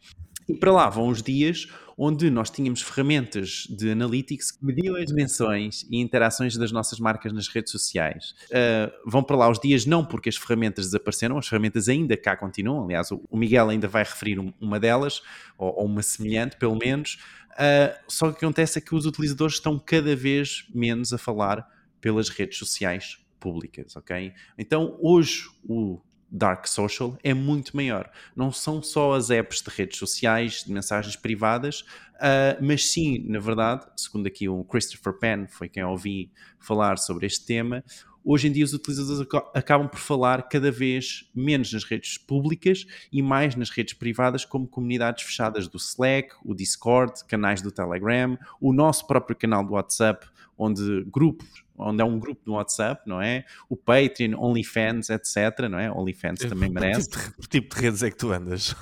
[0.49, 1.67] E para lá vão os dias
[2.01, 7.33] onde nós tínhamos ferramentas de analytics que mediam as dimensões e interações das nossas marcas
[7.33, 8.33] nas redes sociais.
[8.45, 12.37] Uh, vão para lá os dias não porque as ferramentas desapareceram, as ferramentas ainda cá
[12.37, 12.85] continuam.
[12.85, 15.21] Aliás, o Miguel ainda vai referir uma delas,
[15.57, 17.19] ou, ou uma semelhante, pelo menos.
[17.51, 21.17] Uh, só que o que acontece é que os utilizadores estão cada vez menos a
[21.17, 21.67] falar
[21.99, 24.33] pelas redes sociais públicas, ok?
[24.57, 25.99] Então, hoje, o
[26.31, 28.09] dark social é muito maior.
[28.35, 31.81] Não são só as apps de redes sociais, de mensagens privadas,
[32.15, 37.25] uh, mas sim, na verdade, segundo aqui o Christopher Penn, foi quem ouvi falar sobre
[37.25, 37.83] este tema,
[38.29, 43.23] hoje em dia os utilizadores acabam por falar cada vez menos nas redes públicas e
[43.23, 48.71] mais nas redes privadas, como comunidades fechadas do Slack, o Discord, canais do Telegram, o
[48.71, 53.45] nosso próprio canal do WhatsApp, onde grupos onde é um grupo no WhatsApp, não é?
[53.69, 55.89] O Patreon, OnlyFans, etc, não é?
[55.89, 57.09] OnlyFans também merece.
[57.09, 58.75] Que tipo, tipo de redes é que tu andas?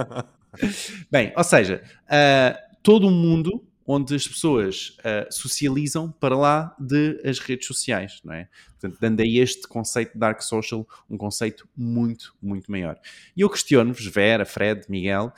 [1.10, 7.20] Bem, ou seja, uh, todo o mundo onde as pessoas uh, socializam para lá de
[7.24, 8.48] as redes sociais, não é?
[8.80, 12.98] Portanto, dando aí este conceito de Dark Social um conceito muito, muito maior.
[13.36, 15.32] E eu questiono-vos, Vera, Fred, Miguel,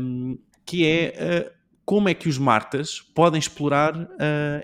[0.00, 4.08] um, que é uh, como é que os martas podem explorar uh,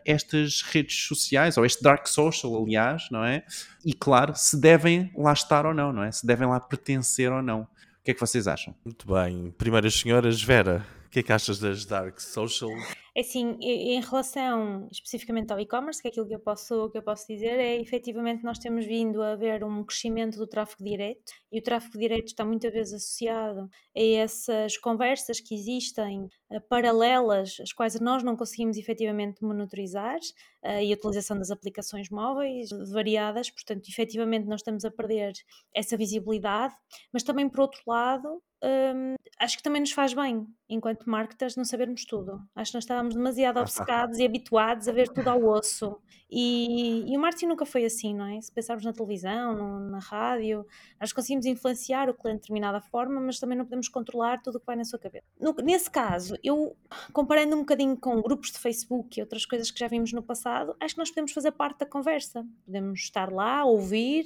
[0.04, 3.44] estas redes sociais, ou este dark social, aliás, não é?
[3.82, 6.12] E claro, se devem lá estar ou não, não é?
[6.12, 7.62] Se devem lá pertencer ou não.
[7.62, 8.74] O que é que vocês acham?
[8.84, 9.54] Muito bem.
[9.56, 10.84] Primeiras senhoras, Vera,
[11.14, 12.72] que é que achas das dark social?
[13.14, 17.02] É assim, em relação especificamente ao e-commerce, que é aquilo que eu, posso, que eu
[17.02, 21.60] posso dizer é efetivamente nós temos vindo a ver um crescimento do tráfego direto e
[21.60, 26.28] o tráfego direto está muitas vezes associado a essas conversas que existem
[26.60, 30.18] paralelas, as quais nós não conseguimos efetivamente monitorizar,
[30.64, 35.32] uh, e a utilização das aplicações móveis variadas, portanto, efetivamente nós estamos a perder
[35.74, 36.74] essa visibilidade,
[37.12, 41.64] mas também por outro lado, um, acho que também nos faz bem, enquanto marketers, não
[41.64, 42.40] sabermos tudo.
[42.54, 46.00] Acho que nós estávamos demasiado obcecados e habituados a ver tudo ao osso.
[46.36, 48.40] E, e, o marketing nunca foi assim, não é?
[48.40, 50.66] Se pensarmos na televisão, no, na rádio,
[51.00, 54.60] nós conseguimos influenciar o cliente de determinada forma, mas também não podemos controlar tudo o
[54.60, 55.24] que vai na sua cabeça.
[55.38, 56.76] No, nesse caso, eu,
[57.12, 60.74] comparando um bocadinho com grupos de Facebook e outras coisas que já vimos no passado,
[60.80, 62.44] acho que nós podemos fazer parte da conversa.
[62.66, 64.24] Podemos estar lá, ouvir,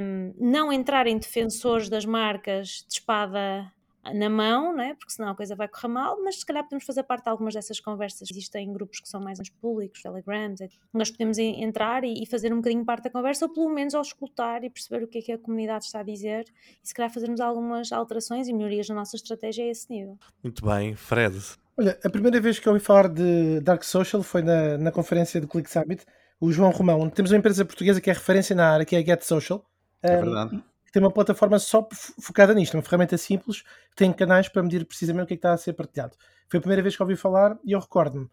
[0.00, 3.72] um, não entrar em defensores das marcas de espada
[4.14, 4.94] na mão, não é?
[4.94, 7.54] porque senão a coisa vai correr mal, mas se calhar podemos fazer parte de algumas
[7.54, 8.28] dessas conversas.
[8.30, 10.60] Existem grupos que são mais públicos, telegrams,
[10.92, 14.64] nós podemos entrar e, fazer um bocadinho parte da conversa, ou pelo menos ao escutar
[14.64, 16.44] e perceber o que é que a comunidade está a dizer
[16.82, 20.18] e se calhar fazermos algumas alterações e melhorias na nossa estratégia a esse nível.
[20.42, 21.38] Muito bem, Fred.
[21.76, 25.40] Olha, a primeira vez que eu ouvi falar de Dark Social foi na, na conferência
[25.40, 26.04] do Click Summit,
[26.40, 28.98] o João Romão, onde temos uma empresa portuguesa que é referência na área, que é
[28.98, 29.64] a Get Social.
[30.02, 30.56] É verdade.
[30.56, 31.86] que tem uma plataforma só
[32.20, 35.38] focada nisto, uma ferramenta simples, que tem canais para medir precisamente o que, é que
[35.38, 36.16] está a ser partilhado.
[36.48, 38.28] Foi a primeira vez que ouvi falar e eu recordo-me,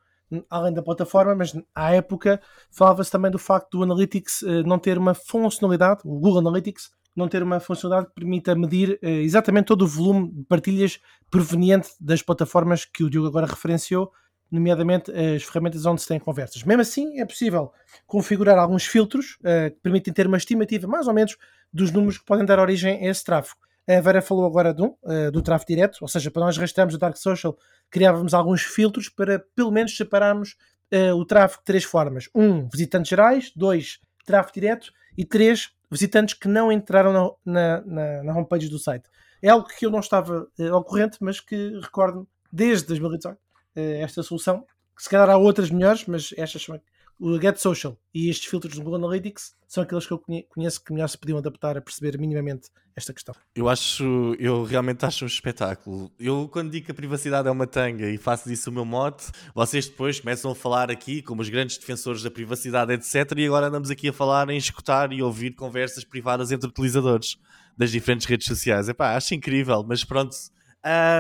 [0.50, 2.42] além da plataforma, mas à época
[2.72, 7.28] falava-se também do facto do Analytics eh, não ter uma funcionalidade, o Google Analytics, não
[7.28, 12.22] ter uma funcionalidade que permita medir eh, exatamente todo o volume de partilhas proveniente das
[12.22, 14.12] plataformas que o Diogo agora referenciou,
[14.52, 16.64] nomeadamente as ferramentas onde se tem conversas.
[16.64, 17.72] Mesmo assim, é possível
[18.06, 21.38] configurar alguns filtros uh, que permitem ter uma estimativa mais ou menos
[21.72, 23.60] dos números que podem dar origem a esse tráfego.
[23.90, 26.98] A Vera falou agora do, uh, do tráfego direto, ou seja, para nós rastrearmos o
[26.98, 27.58] Dark Social,
[27.90, 30.56] criávamos alguns filtros para pelo menos separarmos
[30.94, 32.30] uh, o tráfego de três formas.
[32.36, 33.52] Um, visitantes gerais.
[33.56, 34.92] Dois, tráfego direto.
[35.18, 39.10] E três, visitantes que não entraram na, na, na homepage do site.
[39.42, 43.47] É algo que eu não estava ocorrente, mas que recordo desde 2018 eh,
[43.80, 44.66] esta solução.
[44.98, 46.80] Se calhar há outras melhores, mas estas são
[47.20, 50.94] o Get Social e estes filtros do Google Analytics são aqueles que eu conheço que
[50.94, 53.36] melhor se podiam adaptar a perceber minimamente esta questão.
[53.56, 56.12] Eu acho, eu realmente acho um espetáculo.
[56.20, 59.26] Eu, quando digo que a privacidade é uma tanga e faço disso o meu mote,
[59.54, 63.34] vocês depois começam a falar aqui como os grandes defensores da privacidade, etc.
[63.38, 67.38] E agora andamos aqui a falar em escutar e ouvir conversas privadas entre utilizadores
[67.76, 68.90] das diferentes redes sociais.
[68.90, 70.36] Epá, acho incrível, mas pronto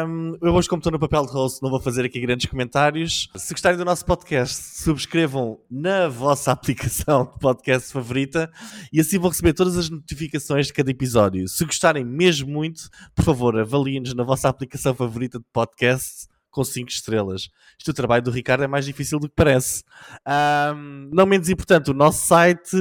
[0.07, 3.29] um, eu hoje, como estou no papel de host, não vou fazer aqui grandes comentários.
[3.35, 8.49] Se gostarem do nosso podcast, subscrevam na vossa aplicação de podcast favorita
[8.93, 11.47] e assim vão receber todas as notificações de cada episódio.
[11.49, 16.89] Se gostarem mesmo muito, por favor, avaliem-nos na vossa aplicação favorita de podcast com 5
[16.89, 17.49] estrelas.
[17.77, 19.83] Isto o trabalho do Ricardo é mais difícil do que parece.
[20.27, 22.75] Um, não menos importante, o nosso site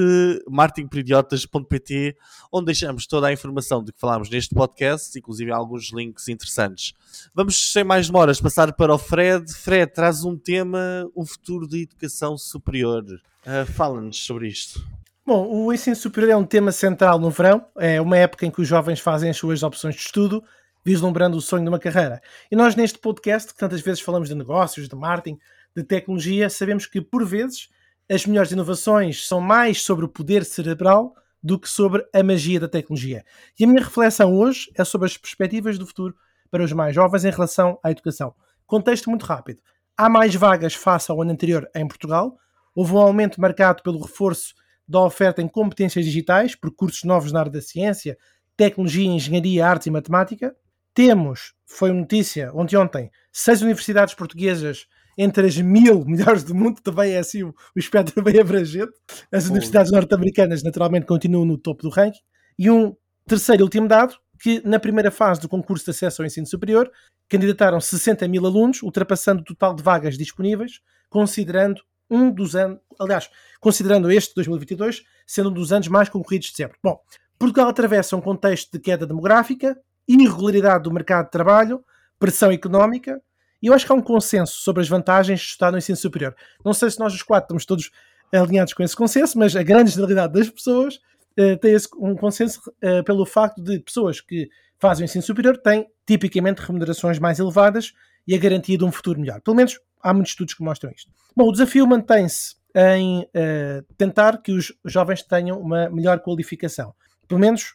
[0.48, 2.16] martinperidiotas.pt,
[2.50, 6.94] onde deixamos toda a informação de que falámos neste podcast, inclusive alguns links interessantes.
[7.34, 9.52] Vamos, sem mais demoras, passar para o Fred.
[9.52, 13.04] Fred, traz um tema, o futuro da educação superior.
[13.04, 14.82] Uh, Fala-nos sobre isto.
[15.26, 18.60] Bom, o ensino superior é um tema central no verão, é uma época em que
[18.62, 20.42] os jovens fazem as suas opções de estudo,
[20.86, 22.22] vislumbrando o sonho de uma carreira.
[22.48, 25.36] E nós, neste podcast, que tantas vezes falamos de negócios, de marketing,
[25.76, 27.68] de tecnologia, sabemos que, por vezes,
[28.08, 32.68] as melhores inovações são mais sobre o poder cerebral do que sobre a magia da
[32.68, 33.24] tecnologia.
[33.58, 36.14] E a minha reflexão hoje é sobre as perspectivas do futuro
[36.52, 38.32] para os mais jovens em relação à educação.
[38.64, 39.60] Contexto muito rápido.
[39.96, 42.38] Há mais vagas face ao ano anterior em Portugal.
[42.76, 44.54] Houve um aumento marcado pelo reforço
[44.86, 48.16] da oferta em competências digitais, por cursos novos na área da ciência,
[48.56, 50.54] tecnologia, engenharia, artes e matemática.
[50.96, 54.86] Temos, foi notícia ontem ontem, seis universidades portuguesas
[55.18, 58.94] entre as mil melhores do mundo, também é assim o, o espectro bem abrangente.
[59.30, 59.50] As Bom.
[59.50, 62.20] universidades norte-americanas naturalmente continuam no topo do ranking.
[62.58, 66.26] E um terceiro e último dado, que na primeira fase do concurso de acesso ao
[66.26, 66.90] ensino superior,
[67.28, 70.80] candidataram 60 mil alunos, ultrapassando o total de vagas disponíveis,
[71.10, 73.28] considerando um dos anos, aliás,
[73.60, 76.78] considerando este 2022 sendo um dos anos mais concorridos de sempre.
[76.82, 76.98] Bom,
[77.38, 79.78] Portugal atravessa um contexto de queda demográfica,
[80.08, 81.84] irregularidade do mercado de trabalho,
[82.18, 83.20] pressão económica,
[83.62, 86.34] e eu acho que há um consenso sobre as vantagens de estudar no ensino superior.
[86.64, 87.90] Não sei se nós os quatro estamos todos
[88.32, 90.96] alinhados com esse consenso, mas a grande generalidade das pessoas
[91.38, 95.56] uh, tem esse, um consenso uh, pelo facto de pessoas que fazem o ensino superior
[95.56, 97.92] têm tipicamente remunerações mais elevadas
[98.26, 99.40] e a garantia de um futuro melhor.
[99.40, 101.10] Pelo menos há muitos estudos que mostram isto.
[101.34, 106.94] Bom, o desafio mantém-se em uh, tentar que os jovens tenham uma melhor qualificação.
[107.26, 107.74] Pelo menos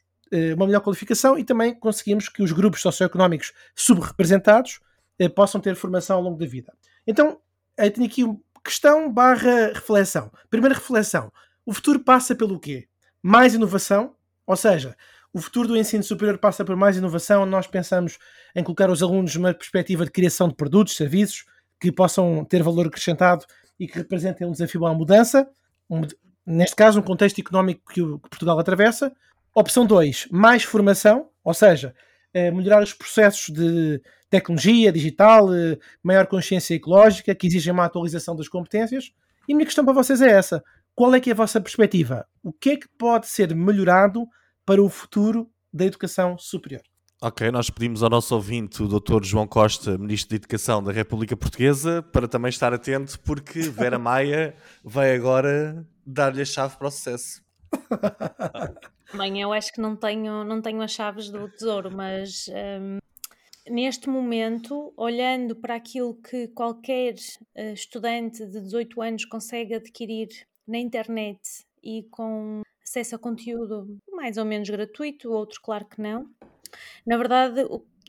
[0.56, 4.80] uma melhor qualificação e também conseguimos que os grupos socioeconómicos subrepresentados
[5.20, 6.74] eh, possam ter formação ao longo da vida.
[7.06, 7.40] Então,
[7.78, 10.32] eu tenho aqui uma questão barra reflexão.
[10.50, 11.32] Primeira reflexão.
[11.66, 12.88] O futuro passa pelo quê?
[13.22, 14.16] Mais inovação,
[14.48, 14.96] ou seja,
[15.34, 17.46] o futuro do ensino superior passa por mais inovação.
[17.46, 18.18] Nós pensamos
[18.56, 21.46] em colocar os alunos numa perspectiva de criação de produtos, serviços
[21.80, 23.46] que possam ter valor acrescentado
[23.80, 25.50] e que representem um desafio à mudança.
[25.90, 26.02] Um,
[26.46, 29.12] neste caso, um contexto económico que, o, que Portugal atravessa.
[29.54, 31.94] Opção 2, mais formação, ou seja,
[32.34, 38.34] eh, melhorar os processos de tecnologia digital, eh, maior consciência ecológica, que exigem uma atualização
[38.34, 39.12] das competências.
[39.48, 40.64] E a minha questão para vocês é essa:
[40.96, 42.26] qual é que é a vossa perspectiva?
[42.42, 44.26] O que é que pode ser melhorado
[44.66, 46.82] para o futuro da educação superior?
[47.22, 49.24] Ok, nós pedimos ao nosso ouvinte, o Dr.
[49.24, 54.56] João Costa, Ministro da Educação da República Portuguesa, para também estar atento, porque Vera Maia
[54.84, 57.44] vai agora dar-lhe a chave para o sucesso.
[59.18, 63.00] Bem, eu acho que não tenho, não tenho as chaves do tesouro, mas um,
[63.70, 67.16] neste momento, olhando para aquilo que qualquer
[67.58, 70.30] uh, estudante de 18 anos consegue adquirir
[70.66, 71.42] na internet
[71.84, 76.30] e com acesso a conteúdo mais ou menos gratuito, outro claro que não,
[77.06, 77.62] na verdade,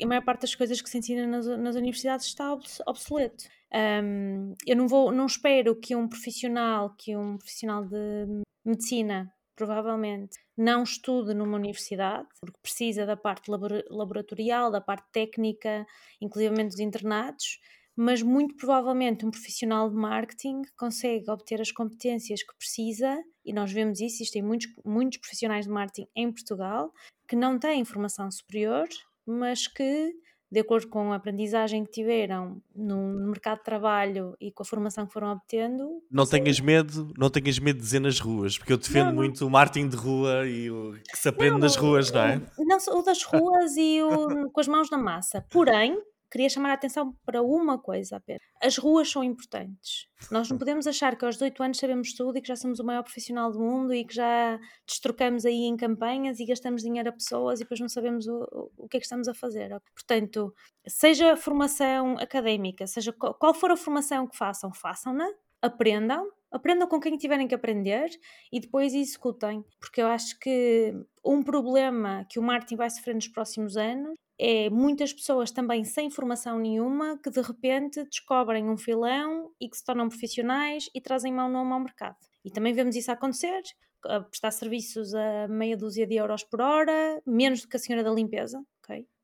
[0.02, 2.52] a maior parte das coisas que se ensina nas, nas universidades está
[2.86, 3.44] obsoleto.
[3.72, 10.38] Um, eu não vou, não espero que um profissional, que um profissional de medicina, provavelmente,
[10.56, 13.50] não estude numa universidade, porque precisa da parte
[13.90, 15.86] laboratorial, da parte técnica,
[16.20, 17.58] inclusive dos internados,
[17.96, 23.72] mas muito provavelmente um profissional de marketing consegue obter as competências que precisa, e nós
[23.72, 26.92] vemos isso, existem muitos, muitos profissionais de marketing em Portugal
[27.28, 28.88] que não têm formação superior,
[29.26, 30.12] mas que,
[30.52, 35.06] de acordo com a aprendizagem que tiveram no mercado de trabalho e com a formação
[35.06, 36.02] que foram obtendo.
[36.10, 39.22] Não tenhas medo, não tenhas medo de dizer nas ruas, porque eu defendo não, não.
[39.22, 42.42] muito o marketing de rua e o que se aprende não, nas ruas, não é?
[42.58, 45.42] Não, o das ruas e o com as mãos na massa.
[45.50, 45.98] Porém,
[46.32, 48.40] queria chamar a atenção para uma coisa apenas.
[48.60, 50.08] As ruas são importantes.
[50.30, 52.84] Nós não podemos achar que aos 18 anos sabemos tudo e que já somos o
[52.84, 57.12] maior profissional do mundo e que já destrocamos aí em campanhas e gastamos dinheiro a
[57.12, 59.78] pessoas e depois não sabemos o, o que é que estamos a fazer.
[59.94, 60.54] Portanto,
[60.86, 65.28] seja formação académica, seja qual for a formação que façam, façam-na,
[65.60, 68.10] aprendam, aprendam com quem tiverem que aprender
[68.52, 69.64] e depois executem.
[69.80, 70.94] Porque eu acho que
[71.24, 76.10] um problema que o marketing vai sofrer nos próximos anos é muitas pessoas também sem
[76.10, 81.32] formação nenhuma que de repente descobrem um filão e que se tornam profissionais e trazem
[81.32, 82.16] mau nome ao mercado.
[82.44, 83.62] E também vemos isso acontecer,
[84.04, 88.02] a prestar serviços a meia dúzia de euros por hora, menos do que a senhora
[88.02, 88.60] da limpeza?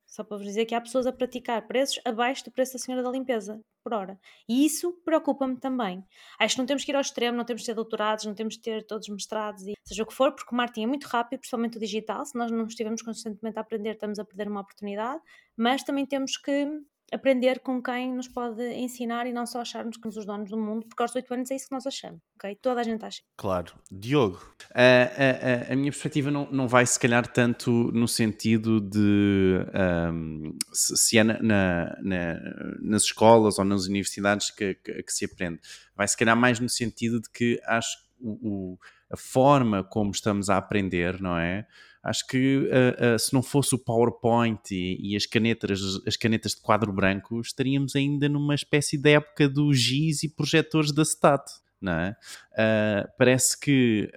[0.09, 3.03] Só para vos dizer que há pessoas a praticar preços abaixo do preço da senhora
[3.03, 4.19] da limpeza por hora.
[4.47, 6.03] E isso preocupa-me também.
[6.39, 8.55] Acho que não temos que ir ao extremo, não temos de ter doutorados, não temos
[8.55, 11.39] de ter todos mestrados e seja o que for, porque o marketing é muito rápido,
[11.39, 12.25] principalmente o digital.
[12.25, 15.21] Se nós não estivermos constantemente a aprender, estamos a perder uma oportunidade.
[15.55, 16.67] Mas também temos que
[17.13, 20.57] aprender com quem nos pode ensinar e não só acharmos que somos os donos do
[20.57, 22.55] mundo, porque aos 8 anos é isso que nós achamos, ok?
[22.61, 23.21] Toda a gente acha.
[23.37, 23.73] Claro.
[23.91, 24.39] Diogo?
[24.73, 29.65] A, a, a minha perspectiva não, não vai se calhar tanto no sentido de
[30.13, 32.39] um, se, se, é na, na, na,
[32.81, 35.59] nas escolas ou nas universidades que, que, que, se aprende.
[35.95, 38.79] Vai se calhar mais no sentido de que acho o, o
[39.11, 41.65] a forma como estamos a aprender, não é?
[42.01, 46.53] Acho que uh, uh, se não fosse o PowerPoint e, e, as, canetas, as canetas
[46.53, 51.43] de quadro branco, estaríamos ainda numa espécie de época dos GIS e projetores da STAT,
[51.81, 52.15] não é?
[52.53, 54.09] Uh, parece que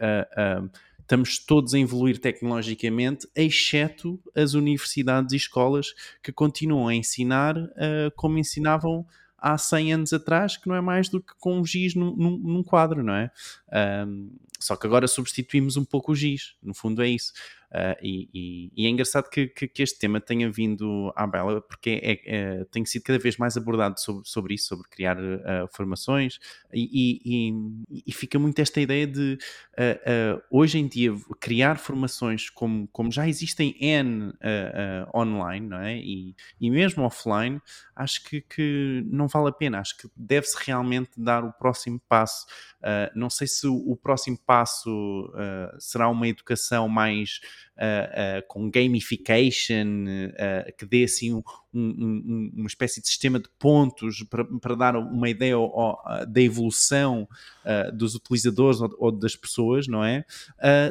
[1.00, 5.88] estamos todos a evoluir tecnologicamente, exceto as universidades e escolas
[6.22, 7.54] que continuam a ensinar
[8.16, 9.04] como ensinavam
[9.36, 12.38] há 100 anos atrás, que não é mais do que com um giz num, num,
[12.38, 13.30] num quadro, não é?
[14.58, 17.32] Só que agora substituímos um pouco o giz, no fundo é isso.
[17.72, 21.62] Uh, e, e, e, é engraçado que, que, que, este tema tenha vindo à Bela,
[21.62, 25.66] porque é, é, tem sido cada vez mais abordado sobre, sobre isso, sobre criar uh,
[25.74, 26.38] formações,
[26.70, 27.64] e,
[28.06, 29.38] e, fica muito esta ideia de
[29.72, 34.32] uh, hoje em dia criar formações como, como já existem N
[35.14, 35.96] online, não é?
[35.96, 37.60] E, mesmo offline,
[37.96, 42.46] acho que, que não vale a pena, acho que deve-se realmente dar o próximo passo.
[43.14, 45.32] não sei se o, o próximo passo
[45.78, 47.40] será uma educação mais
[47.76, 50.04] uh, com gamification,
[50.78, 51.42] que dê assim um,
[51.74, 55.56] um, uma espécie de sistema de pontos para, para dar uma ideia
[56.28, 57.28] da evolução
[57.94, 60.24] dos utilizadores ou, ou, das pessoas, não é?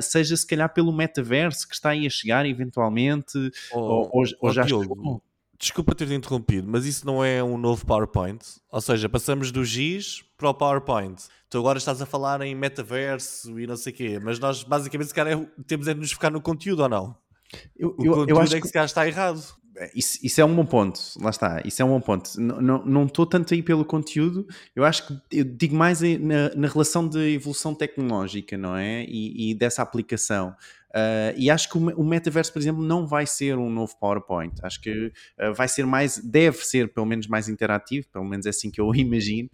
[0.01, 3.38] seja se calhar pelo metaverso que está aí a chegar eventualmente,
[3.72, 5.22] oh, ou, ou, ou já chegou.
[5.62, 8.43] Desculpa ter interrompido, mas isso não é um novo PowerPoint?
[8.72, 11.22] Ou seja, passamos do GIS para o PowerPoint.
[11.51, 15.09] Tu agora estás a falar em metaverso e não sei o quê, mas nós basicamente
[15.09, 17.16] se calhar temos é de nos focar no conteúdo ou não?
[17.78, 19.43] Eu, o conteúdo eu acho é que se calhar está errado.
[19.78, 22.32] É, isso, isso, é um bom ponto, lá está, isso é um bom ponto.
[22.39, 27.07] Não estou tanto aí pelo conteúdo, eu acho que eu digo mais na, na relação
[27.07, 29.03] de evolução tecnológica, não é?
[29.03, 30.55] E, e dessa aplicação.
[30.92, 34.54] Uh, e acho que o, metaverso, por exemplo, não vai ser um novo PowerPoint.
[34.62, 35.08] Acho que
[35.39, 38.82] uh, vai ser mais, deve ser pelo menos mais interativo, pelo menos é assim que
[38.82, 39.50] eu imagino,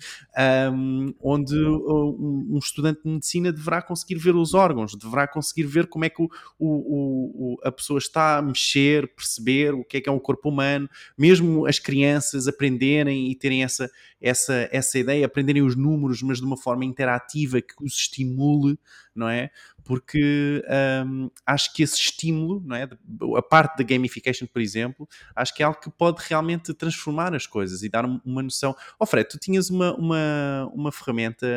[0.73, 6.05] um, onde um, estudante de medicina deverá conseguir ver os órgãos, deverá conseguir ver como
[6.05, 6.29] é que o,
[6.59, 10.89] o, a pessoa está a mexer, perceber o que é que é um corpo humano,
[11.17, 16.45] mesmo as crianças aprenderem e terem essa, essa, essa ideia, aprenderem os números, mas de
[16.45, 18.79] uma forma interativa que os estimule,
[19.15, 19.49] não é?
[19.83, 20.63] Porque
[21.05, 22.87] um, acho que esse estímulo, não é?
[23.35, 27.45] A parte da gamification, por exemplo, acho que é algo que pode realmente transformar as
[27.45, 28.75] coisas e dar uma noção.
[28.99, 31.47] Oh, Fred, tu tinhas uma, uma, uma ferramenta,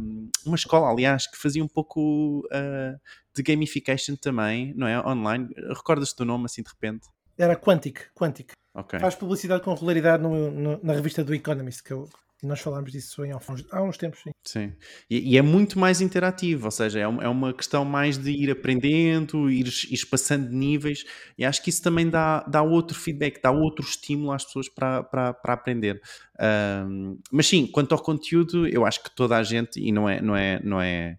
[0.00, 2.98] um, uma escola, aliás, que fazia um pouco uh,
[3.34, 4.98] de gamification também, não é?
[5.00, 5.48] Online.
[5.68, 7.08] Recordas-te do nome assim de repente?
[7.36, 8.52] Era Quantic, Quantic.
[8.74, 8.98] Okay.
[9.00, 12.08] Faz publicidade com regularidade no, no, na revista do Economist, que eu,
[12.42, 14.30] nós falámos disso em, há uns tempos, sim.
[14.44, 14.72] Sim.
[15.10, 18.30] E, e, é muito mais interativo, ou seja, é uma, é uma questão mais de
[18.30, 21.04] ir aprendendo, ir, ir passando níveis,
[21.36, 25.02] e acho que isso também dá, dá outro feedback, dá outro estímulo às pessoas para,
[25.02, 26.00] para, para aprender.
[26.40, 30.20] Um, mas sim, quanto ao conteúdo, eu acho que toda a gente, e não é,
[30.20, 31.18] não é, não é,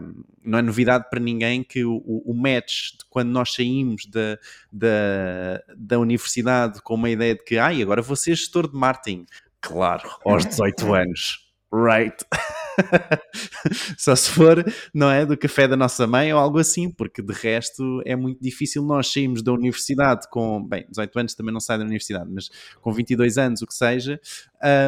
[0.00, 4.38] um, não é novidade para ninguém que o, o match de quando nós saímos da,
[4.72, 9.26] da, da universidade com uma ideia de que, ai, agora vou ser gestor de marketing
[9.66, 11.46] Claro, aos 18 anos.
[11.72, 12.16] Right.
[13.98, 14.64] Só se for,
[14.94, 15.26] não é?
[15.26, 19.12] Do café da nossa mãe ou algo assim, porque de resto é muito difícil nós
[19.12, 22.48] sairmos da universidade com, bem, 18 anos também não sai da universidade, mas
[22.80, 24.20] com 22 anos, o que seja,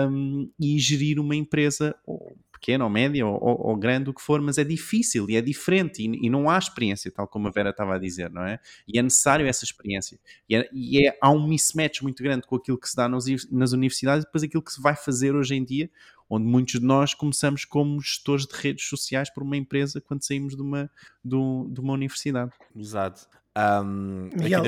[0.08, 4.40] um, e gerir uma empresa, ou pequena ou média ou, ou, grande, o que for,
[4.40, 7.70] mas é difícil e é diferente e, e, não há experiência, tal como a Vera
[7.70, 8.59] estava a dizer, não é?
[8.86, 10.18] E é necessário essa experiência.
[10.48, 13.26] E, é, e é, há um mismatch muito grande com aquilo que se dá nos,
[13.50, 15.90] nas universidades e depois aquilo que se vai fazer hoje em dia,
[16.28, 20.54] onde muitos de nós começamos como gestores de redes sociais por uma empresa quando saímos
[20.54, 20.90] de uma,
[21.24, 21.36] de,
[21.70, 22.52] de uma universidade.
[22.76, 23.26] Exato.
[23.56, 24.62] Um, Miguel,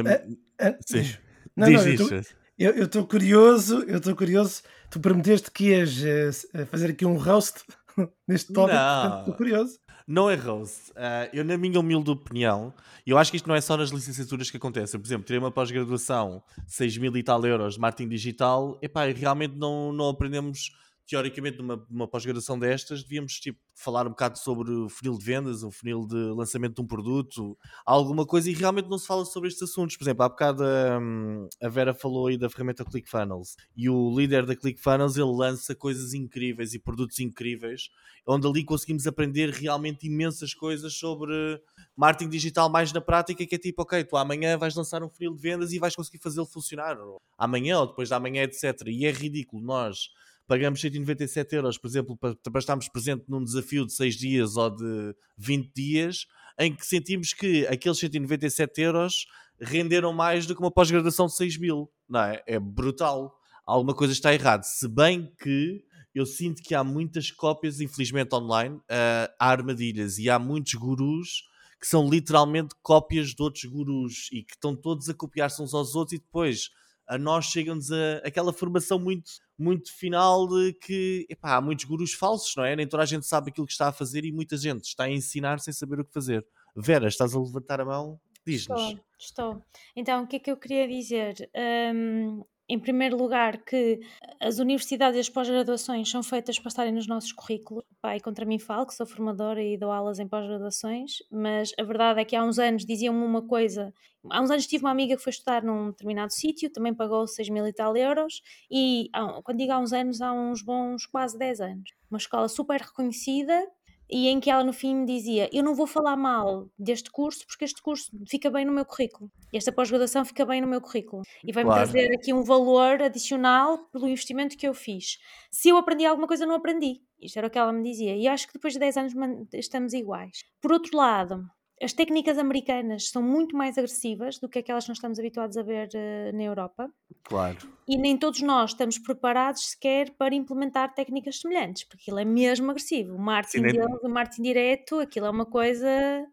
[0.59, 0.77] a, a...
[0.87, 1.15] Sim.
[1.57, 2.35] Não, diz, não, diz.
[2.61, 4.63] Eu estou curioso, eu estou curioso.
[4.91, 7.63] Tu prometeste que ias uh, fazer aqui um roast
[8.27, 9.79] neste tópico, portanto estou curioso.
[10.07, 10.91] Não é roast.
[10.91, 12.75] Uh, eu, na minha humilde opinião,
[13.07, 14.99] eu acho que isto não é só nas licenciaturas que acontece.
[14.99, 19.13] por exemplo, tirei uma pós-graduação, 6 mil e tal euros de marketing digital, epá, e
[19.13, 20.71] realmente não, não aprendemos
[21.11, 25.65] teoricamente, numa, numa pós-graduação destas, devíamos tipo, falar um bocado sobre o funil de vendas,
[25.65, 29.49] o funil de lançamento de um produto, alguma coisa, e realmente não se fala sobre
[29.49, 29.97] estes assuntos.
[29.97, 34.47] Por exemplo, há bocado hum, a Vera falou aí da ferramenta ClickFunnels, e o líder
[34.47, 37.91] da ClickFunnels ele lança coisas incríveis e produtos incríveis,
[38.25, 41.61] onde ali conseguimos aprender realmente imensas coisas sobre
[41.97, 45.35] marketing digital mais na prática, que é tipo, ok, tu amanhã vais lançar um funil
[45.35, 46.97] de vendas e vais conseguir fazê-lo funcionar,
[47.37, 48.87] amanhã ou depois de amanhã, etc.
[48.87, 50.11] E é ridículo nós
[50.51, 54.69] pagamos 197 euros, por exemplo, para, para estarmos presentes num desafio de 6 dias ou
[54.69, 56.27] de 20 dias,
[56.59, 59.27] em que sentimos que aqueles 197 euros
[59.61, 61.89] renderam mais do que uma pós-graduação de 6 mil.
[62.09, 62.43] Não é?
[62.49, 63.33] É brutal.
[63.65, 64.65] Alguma coisa está errada.
[64.65, 70.29] Se bem que eu sinto que há muitas cópias, infelizmente, online, uh, há armadilhas e
[70.29, 71.45] há muitos gurus
[71.81, 75.95] que são literalmente cópias de outros gurus e que estão todos a copiar-se uns aos
[75.95, 76.71] outros e depois
[77.11, 77.91] a nós chegam-nos
[78.23, 79.31] aquela formação muito,
[79.61, 82.75] muito final de que epá, há muitos gurus falsos, não é?
[82.75, 85.11] Nem toda a gente sabe aquilo que está a fazer e muita gente está a
[85.11, 86.47] ensinar sem saber o que fazer.
[86.75, 88.19] Vera, estás a levantar a mão?
[88.47, 88.81] Diz-nos.
[88.81, 89.63] Estou, estou.
[89.95, 91.51] Então, o que é que eu queria dizer?
[91.95, 92.43] Um,
[92.73, 94.01] em primeiro lugar, que
[94.41, 97.85] as universidades e as pós-graduações são feitas para estarem nos nossos currículos.
[98.01, 102.21] Pai, contra mim falo, que sou formadora e dou aulas em pós-graduações, mas a verdade
[102.21, 103.93] é que há uns anos diziam-me uma coisa.
[104.31, 107.49] Há uns anos tive uma amiga que foi estudar num determinado sítio, também pagou 6
[107.49, 108.41] mil e tal euros,
[108.71, 109.11] e
[109.45, 111.91] quando digo há uns anos, há uns bons quase 10 anos.
[112.11, 113.67] Uma escola super reconhecida,
[114.11, 117.47] e em que ela no fim me dizia: Eu não vou falar mal deste curso
[117.47, 121.23] porque este curso fica bem no meu currículo, esta pós-graduação fica bem no meu currículo
[121.45, 121.89] e vai-me claro.
[121.89, 125.19] trazer aqui um valor adicional pelo investimento que eu fiz.
[125.51, 127.01] Se eu aprendi alguma coisa, não aprendi.
[127.21, 128.17] Isto era o que ela me dizia.
[128.17, 129.13] E acho que depois de 10 anos
[129.53, 130.43] estamos iguais.
[130.61, 131.45] Por outro lado,
[131.83, 135.63] as técnicas americanas são muito mais agressivas do que aquelas que nós estamos habituados a
[135.63, 136.91] ver uh, na Europa.
[137.25, 137.57] Claro.
[137.89, 142.71] E nem todos nós estamos preparados sequer para implementar técnicas semelhantes, porque aquilo é mesmo
[142.71, 143.15] agressivo.
[143.15, 143.73] O marketing nem...
[143.73, 145.89] deles, o marketing direto, aquilo é uma coisa.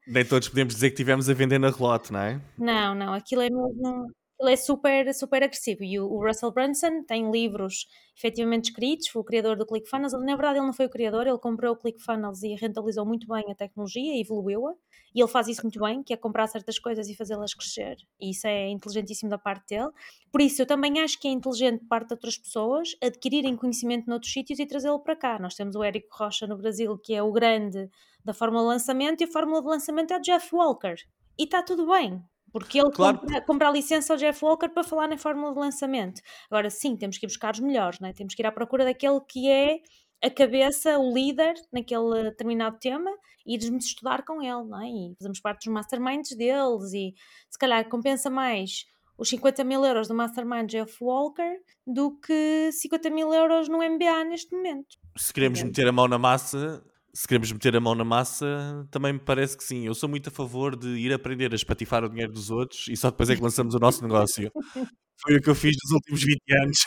[0.05, 2.41] Nem todos podemos dizer que tivemos a vender na relote, não é?
[2.57, 4.07] Não, não, aquilo é mesmo.
[4.39, 9.25] Ele é super, super agressivo e o, Russell Brunson tem livros efetivamente escritos, foi o
[9.25, 10.13] criador do ClickFunnels.
[10.13, 13.43] Na verdade, ele não foi o criador, ele comprou o ClickFunnels e rentabilizou muito bem
[13.51, 14.73] a tecnologia evoluiu-a.
[15.15, 17.95] E ele faz isso muito bem, que é comprar certas coisas e fazê-las crescer.
[18.19, 19.89] E isso é inteligentíssimo da parte dele.
[20.31, 24.31] Por isso, eu também acho que é inteligente parte de outras pessoas adquirirem conhecimento noutros
[24.31, 25.39] sítios e trazê-lo para cá.
[25.39, 27.89] Nós temos o Érico Rocha no Brasil, que é o grande
[28.23, 30.95] da fórmula de lançamento, e a fórmula de lançamento é o Jeff Walker
[31.39, 32.21] e está tudo bem.
[32.51, 33.19] Porque ele claro.
[33.19, 36.21] compra, compra, a licença ao Jeff Walker para falar na fórmula de lançamento.
[36.49, 38.13] Agora sim, temos que ir buscar os melhores, não é?
[38.13, 39.79] temos que ir à procura daquele que é
[40.23, 43.11] a cabeça, o líder naquele determinado tema
[43.45, 44.87] e irmos estudar com ele, não é?
[44.87, 47.13] E fazemos parte dos masterminds deles e
[47.49, 48.85] se calhar compensa mais
[49.17, 54.25] os 50 mil euros do mastermind Jeff Walker do que 50 mil euros no MBA
[54.25, 54.97] neste momento.
[55.15, 56.83] Se queremos meter a mão na massa,
[57.17, 59.87] se queremos meter a mão na massa, também me parece que sim.
[59.87, 62.95] Eu sou muito a favor de ir aprender a espatifar o dinheiro dos outros e
[62.95, 64.51] só depois é que lançamos o nosso negócio.
[65.19, 66.85] Foi o que eu fiz nos últimos 20 anos.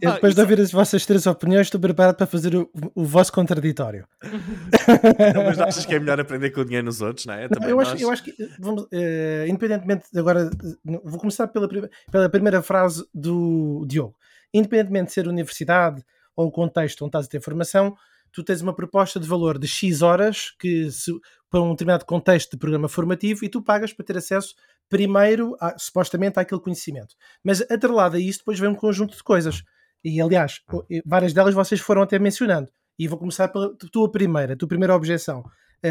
[0.00, 3.30] Eu, depois de ouvir as vossas três opiniões, estou preparado para fazer o, o vosso
[3.34, 4.06] contraditório.
[5.34, 7.46] Não, mas achas que é melhor aprender com o dinheiro nos outros, não é?
[7.48, 7.88] Também eu, nós...
[7.88, 10.48] acho, eu acho que, vamos, uh, independentemente, agora
[11.04, 11.68] vou começar pela,
[12.10, 14.16] pela primeira frase do Diogo.
[14.54, 16.02] Independentemente de ser universidade
[16.34, 17.94] ou o contexto onde estás a ter formação,
[18.32, 21.12] tu tens uma proposta de valor de X horas que se,
[21.48, 24.54] para um determinado contexto de programa formativo e tu pagas para ter acesso
[24.88, 27.14] primeiro, a, supostamente, àquele conhecimento.
[27.42, 29.62] Mas atrelado a isso, depois vem um conjunto de coisas
[30.04, 30.60] e aliás,
[31.04, 32.70] várias delas vocês foram até mencionando.
[32.98, 35.42] E vou começar pela tua primeira, tua primeira objeção,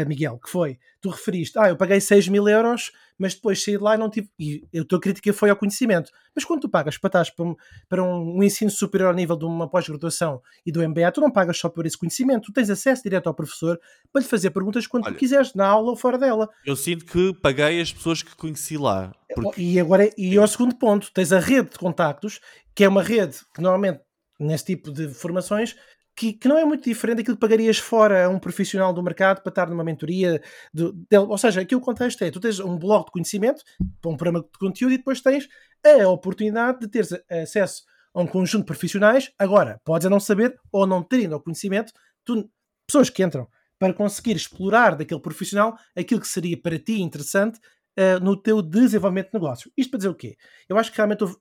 [0.06, 3.82] Miguel, que foi: tu referiste, ah, eu paguei 6 mil euros, mas depois saí de
[3.82, 4.28] lá e não tive.
[4.38, 6.10] E a tua crítica foi ao conhecimento.
[6.34, 7.56] Mas quando tu pagas para, estás para, um,
[7.88, 11.30] para um, um ensino superior ao nível de uma pós-graduação e do MBA, tu não
[11.30, 13.78] pagas só por esse conhecimento, tu tens acesso direto ao professor
[14.12, 16.48] para lhe fazer perguntas quando Olha, tu quiseres, na aula ou fora dela.
[16.64, 19.12] Eu sinto que paguei as pessoas que conheci lá.
[19.34, 19.60] Porque...
[19.60, 22.40] E agora, e ao segundo ponto, tens a rede de contactos,
[22.74, 24.00] que é uma rede que normalmente
[24.38, 25.76] nesse tipo de formações
[26.20, 29.40] que, que, não é muito diferente daquilo que pagarias fora a um profissional do mercado
[29.40, 30.42] para estar numa mentoria.
[30.72, 33.62] De, de, ou seja, aqui o contexto é: tu tens um blog de conhecimento,
[34.04, 35.48] um programa de conteúdo, e depois tens
[35.82, 39.32] a oportunidade de teres acesso a um conjunto de profissionais.
[39.38, 41.90] Agora, podes não saber ou não ter ainda o conhecimento,
[42.22, 42.50] tu,
[42.86, 43.48] pessoas que entram
[43.78, 47.58] para conseguir explorar daquele profissional aquilo que seria para ti interessante
[47.98, 49.72] uh, no teu desenvolvimento de negócio.
[49.74, 50.36] Isto para dizer o quê?
[50.68, 51.38] Eu acho que realmente, uh,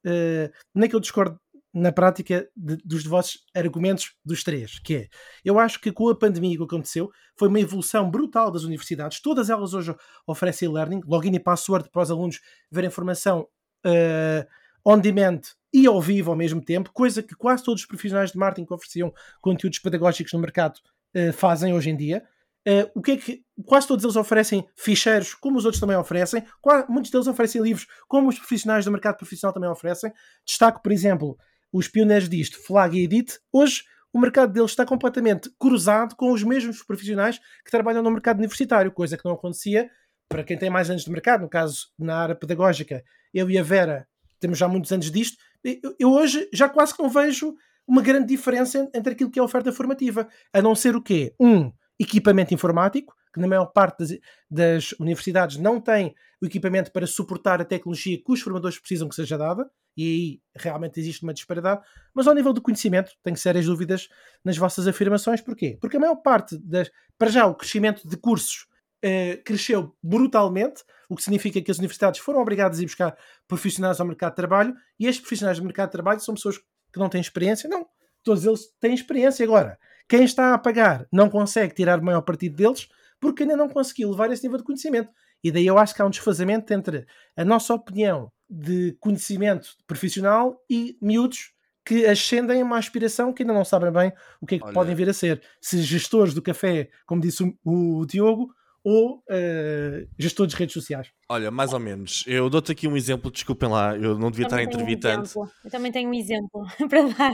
[0.74, 1.38] nem que eu discordo
[1.74, 5.08] na prática de, dos vossos argumentos dos três, que é,
[5.46, 9.50] eu acho que com a pandemia que aconteceu, foi uma evolução brutal das universidades, todas
[9.50, 9.96] elas hoje
[10.26, 12.40] oferecem learning, login e password para os alunos
[12.72, 13.48] verem informação
[13.86, 14.48] uh,
[14.84, 15.42] on demand
[15.72, 18.74] e ao vivo ao mesmo tempo, coisa que quase todos os profissionais de marketing que
[18.74, 20.80] ofereciam conteúdos pedagógicos no mercado
[21.16, 22.24] uh, fazem hoje em dia.
[22.68, 26.44] Uh, o que é que quase todos eles oferecem ficheiros, como os outros também oferecem,
[26.62, 30.12] quase, muitos deles oferecem livros, como os profissionais do mercado profissional também oferecem.
[30.46, 31.38] Destaco, por exemplo,
[31.72, 36.44] os pioneiros disto, Flag e Edit, hoje o mercado deles está completamente cruzado com os
[36.44, 39.90] mesmos profissionais que trabalham no mercado universitário, coisa que não acontecia
[40.28, 43.04] para quem tem mais anos de mercado, no caso na área pedagógica.
[43.34, 44.08] Eu e a Vera
[44.40, 45.38] temos já muitos anos disto.
[45.64, 47.56] Eu, eu hoje já quase que não vejo
[47.88, 51.34] uma grande diferença entre aquilo que é a oferta formativa, a não ser o quê?
[51.40, 54.20] Um, equipamento informático, que na maior parte das,
[54.50, 59.16] das, universidades não tem o equipamento para suportar a tecnologia que os formadores precisam que
[59.16, 61.82] seja dada, e aí realmente existe uma disparidade,
[62.14, 64.08] mas ao nível do conhecimento tenho sérias dúvidas
[64.44, 65.78] nas vossas afirmações, porquê?
[65.82, 68.66] Porque a maior parte das, para já o crescimento de cursos
[69.02, 73.18] eh, cresceu brutalmente, o que significa que as universidades foram obrigadas a ir buscar
[73.48, 77.00] profissionais ao mercado de trabalho, e estes profissionais do mercado de trabalho são pessoas que
[77.00, 77.86] não têm experiência, não,
[78.24, 79.78] todos eles têm experiência agora.
[80.08, 82.90] Quem está a pagar não consegue tirar o maior partido deles,
[83.20, 85.10] porque ainda não conseguiu levar esse nível de conhecimento.
[85.44, 87.06] E daí eu acho que há um desfazamento entre
[87.36, 91.54] a nossa opinião de conhecimento profissional e miúdos
[91.86, 94.12] que ascendem a uma aspiração que ainda não sabem bem
[94.42, 94.74] o que é que Olha.
[94.74, 95.42] podem vir a ser.
[95.62, 98.54] Se gestores do café, como disse o, o Diogo,
[98.84, 101.12] ou uh, gestores de redes sociais.
[101.28, 102.24] Olha, mais ou menos.
[102.28, 105.44] Eu dou-te aqui um exemplo, desculpem lá, eu não devia estar a intervir um.
[105.64, 107.32] Eu também tenho um exemplo para dar.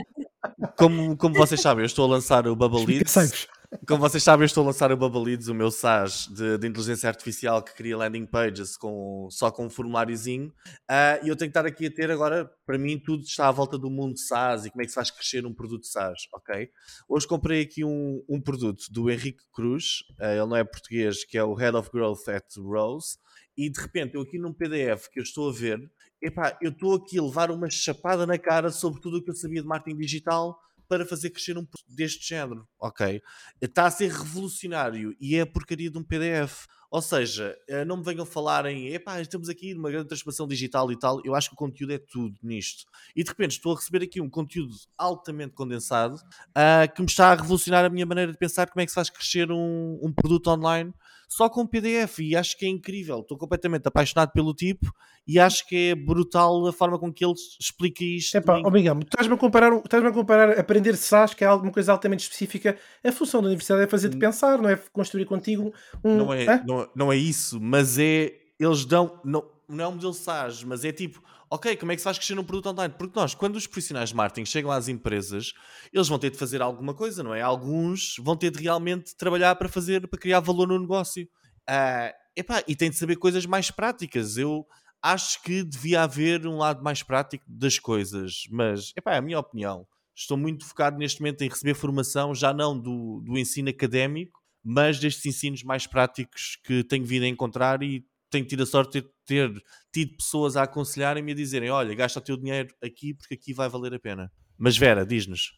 [0.76, 3.48] Como, como vocês sabem, eu estou a lançar o Bubble Leads.
[3.86, 7.08] Como vocês sabem, eu estou a lançar o Leads, o meu SaaS de, de inteligência
[7.08, 10.48] artificial que cria landing pages com, só com um formuláriozinho.
[10.90, 13.50] Uh, e eu tenho que estar aqui a ter agora, para mim, tudo está à
[13.50, 16.70] volta do mundo SaaS e como é que se faz crescer um produto SaaS, ok?
[17.08, 21.38] Hoje comprei aqui um, um produto do Henrique Cruz, uh, ele não é português, que
[21.38, 23.18] é o Head of Growth at Rose.
[23.56, 25.80] E de repente, eu aqui num PDF que eu estou a ver,
[26.22, 29.34] epá, eu estou aqui a levar uma chapada na cara sobre tudo o que eu
[29.34, 30.58] sabia de marketing digital
[30.88, 33.20] para fazer crescer um deste género, ok?
[33.60, 36.66] Está a ser revolucionário e é a porcaria de um PDF.
[36.90, 40.90] Ou seja, eh, não me venham falar em epá, estamos aqui numa grande transformação digital
[40.92, 41.20] e tal.
[41.24, 42.84] Eu acho que o conteúdo é tudo nisto.
[43.14, 47.32] E de repente estou a receber aqui um conteúdo altamente condensado uh, que me está
[47.32, 50.12] a revolucionar a minha maneira de pensar como é que se faz crescer um, um
[50.12, 50.94] produto online
[51.28, 53.20] só com PDF e acho que é incrível.
[53.20, 54.92] Estou completamente apaixonado pelo tipo
[55.26, 58.36] e acho que é brutal a forma com que ele explica isto.
[58.36, 59.02] Epá, obrigado.
[59.02, 62.78] Estás-me a comparar, estás-me a comparar aprender SAS, que é alguma coisa altamente específica.
[63.04, 65.72] A função da universidade é fazer-te pensar, não é construir contigo
[66.04, 66.16] um.
[66.16, 70.14] Não é, não, não é isso, mas é eles dão, não, não é um modelo
[70.14, 72.94] SaaS, mas é tipo, ok, como é que se faz crescer um produto online?
[72.96, 75.52] Porque nós, quando os profissionais de marketing chegam às empresas,
[75.92, 77.40] eles vão ter de fazer alguma coisa, não é?
[77.40, 81.24] Alguns vão ter de realmente trabalhar para fazer, para criar valor no negócio.
[81.68, 84.36] Uh, epá, e tem de saber coisas mais práticas.
[84.36, 84.66] Eu
[85.02, 89.38] acho que devia haver um lado mais prático das coisas, mas epá, é a minha
[89.38, 89.86] opinião.
[90.14, 94.98] Estou muito focado neste momento em receber formação, já não do, do ensino académico, mas
[94.98, 99.02] destes ensinos mais práticos que tenho vindo a encontrar e tenho tido a sorte de
[99.02, 99.52] ter, ter
[99.92, 103.52] tido pessoas a aconselharem-me e a dizerem: olha, gasta o teu dinheiro aqui porque aqui
[103.52, 104.30] vai valer a pena.
[104.58, 105.52] Mas Vera, diz-nos.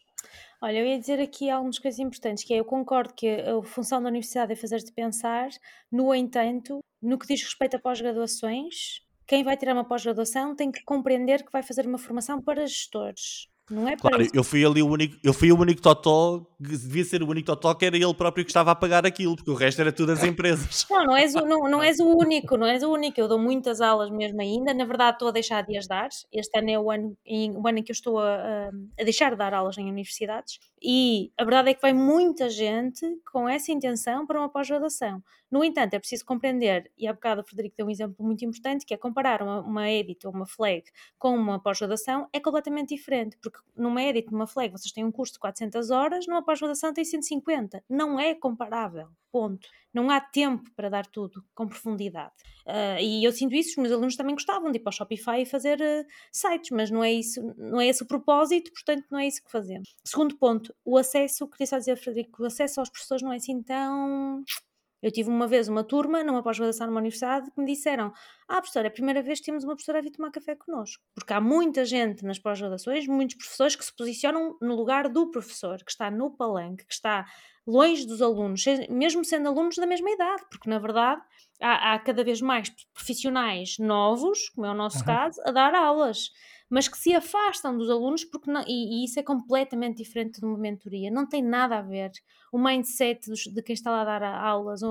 [0.61, 4.01] Olha, eu ia dizer aqui algumas coisas importantes, que é, eu concordo que a função
[4.01, 5.49] da universidade é fazer-te pensar,
[5.89, 10.83] no entanto, no que diz respeito a pós-graduações, quem vai tirar uma pós-graduação tem que
[10.83, 13.47] compreender que vai fazer uma formação para gestores.
[13.69, 17.21] Não é claro, eu fui ali o único, eu fui o único totó, devia ser
[17.21, 19.81] o único totó que era ele próprio que estava a pagar aquilo, porque o resto
[19.81, 20.87] era tudo as empresas.
[20.89, 23.19] Não, não és, o, não, não és o único, não és o único.
[23.19, 26.09] Eu dou muitas aulas mesmo ainda, na verdade estou a deixar de as dar.
[26.31, 29.31] Este ano é o ano em, o ano em que eu estou a, a deixar
[29.31, 33.71] de dar aulas em universidades e a verdade é que vai muita gente com essa
[33.71, 35.23] intenção para uma pós-graduação.
[35.51, 38.85] No entanto, é preciso compreender, e há bocado o Frederico deu um exemplo muito importante,
[38.85, 40.83] que é comparar uma, uma edit ou uma flag
[41.17, 45.33] com uma pós-graduação é completamente diferente, porque numa edit, numa flag, vocês têm um curso
[45.33, 47.83] de 400 horas, numa pós-graduação tem 150.
[47.89, 49.67] Não é comparável, ponto.
[49.91, 52.33] Não há tempo para dar tudo com profundidade.
[52.67, 55.41] Uh, e eu sinto isso, os meus alunos também gostavam de ir para o Shopify
[55.41, 59.17] e fazer uh, sites, mas não é isso, não é esse o propósito, portanto não
[59.17, 59.95] é isso que fazemos.
[60.05, 63.61] Segundo ponto, o acesso, queria só dizer, Frederico, o acesso aos professores não é assim
[63.61, 64.43] tão
[65.01, 68.11] eu tive uma vez uma turma, numa pós-graduação numa universidade, que me disseram:
[68.47, 71.01] Ah, professora, é a primeira vez que temos uma professora a vir tomar café connosco.
[71.15, 75.77] Porque há muita gente nas pós-graduações, muitos professores que se posicionam no lugar do professor,
[75.77, 77.25] que está no palanque, que está
[77.65, 81.21] longe dos alunos, mesmo sendo alunos da mesma idade, porque na verdade
[81.61, 85.05] há, há cada vez mais profissionais novos, como é o nosso uhum.
[85.05, 86.31] caso, a dar aulas
[86.69, 90.45] mas que se afastam dos alunos porque não, e, e, isso é completamente diferente de
[90.45, 92.11] uma mentoria, não tem nada a ver.
[92.51, 94.87] O mindset dos, de quem está lá a dar aulas, a,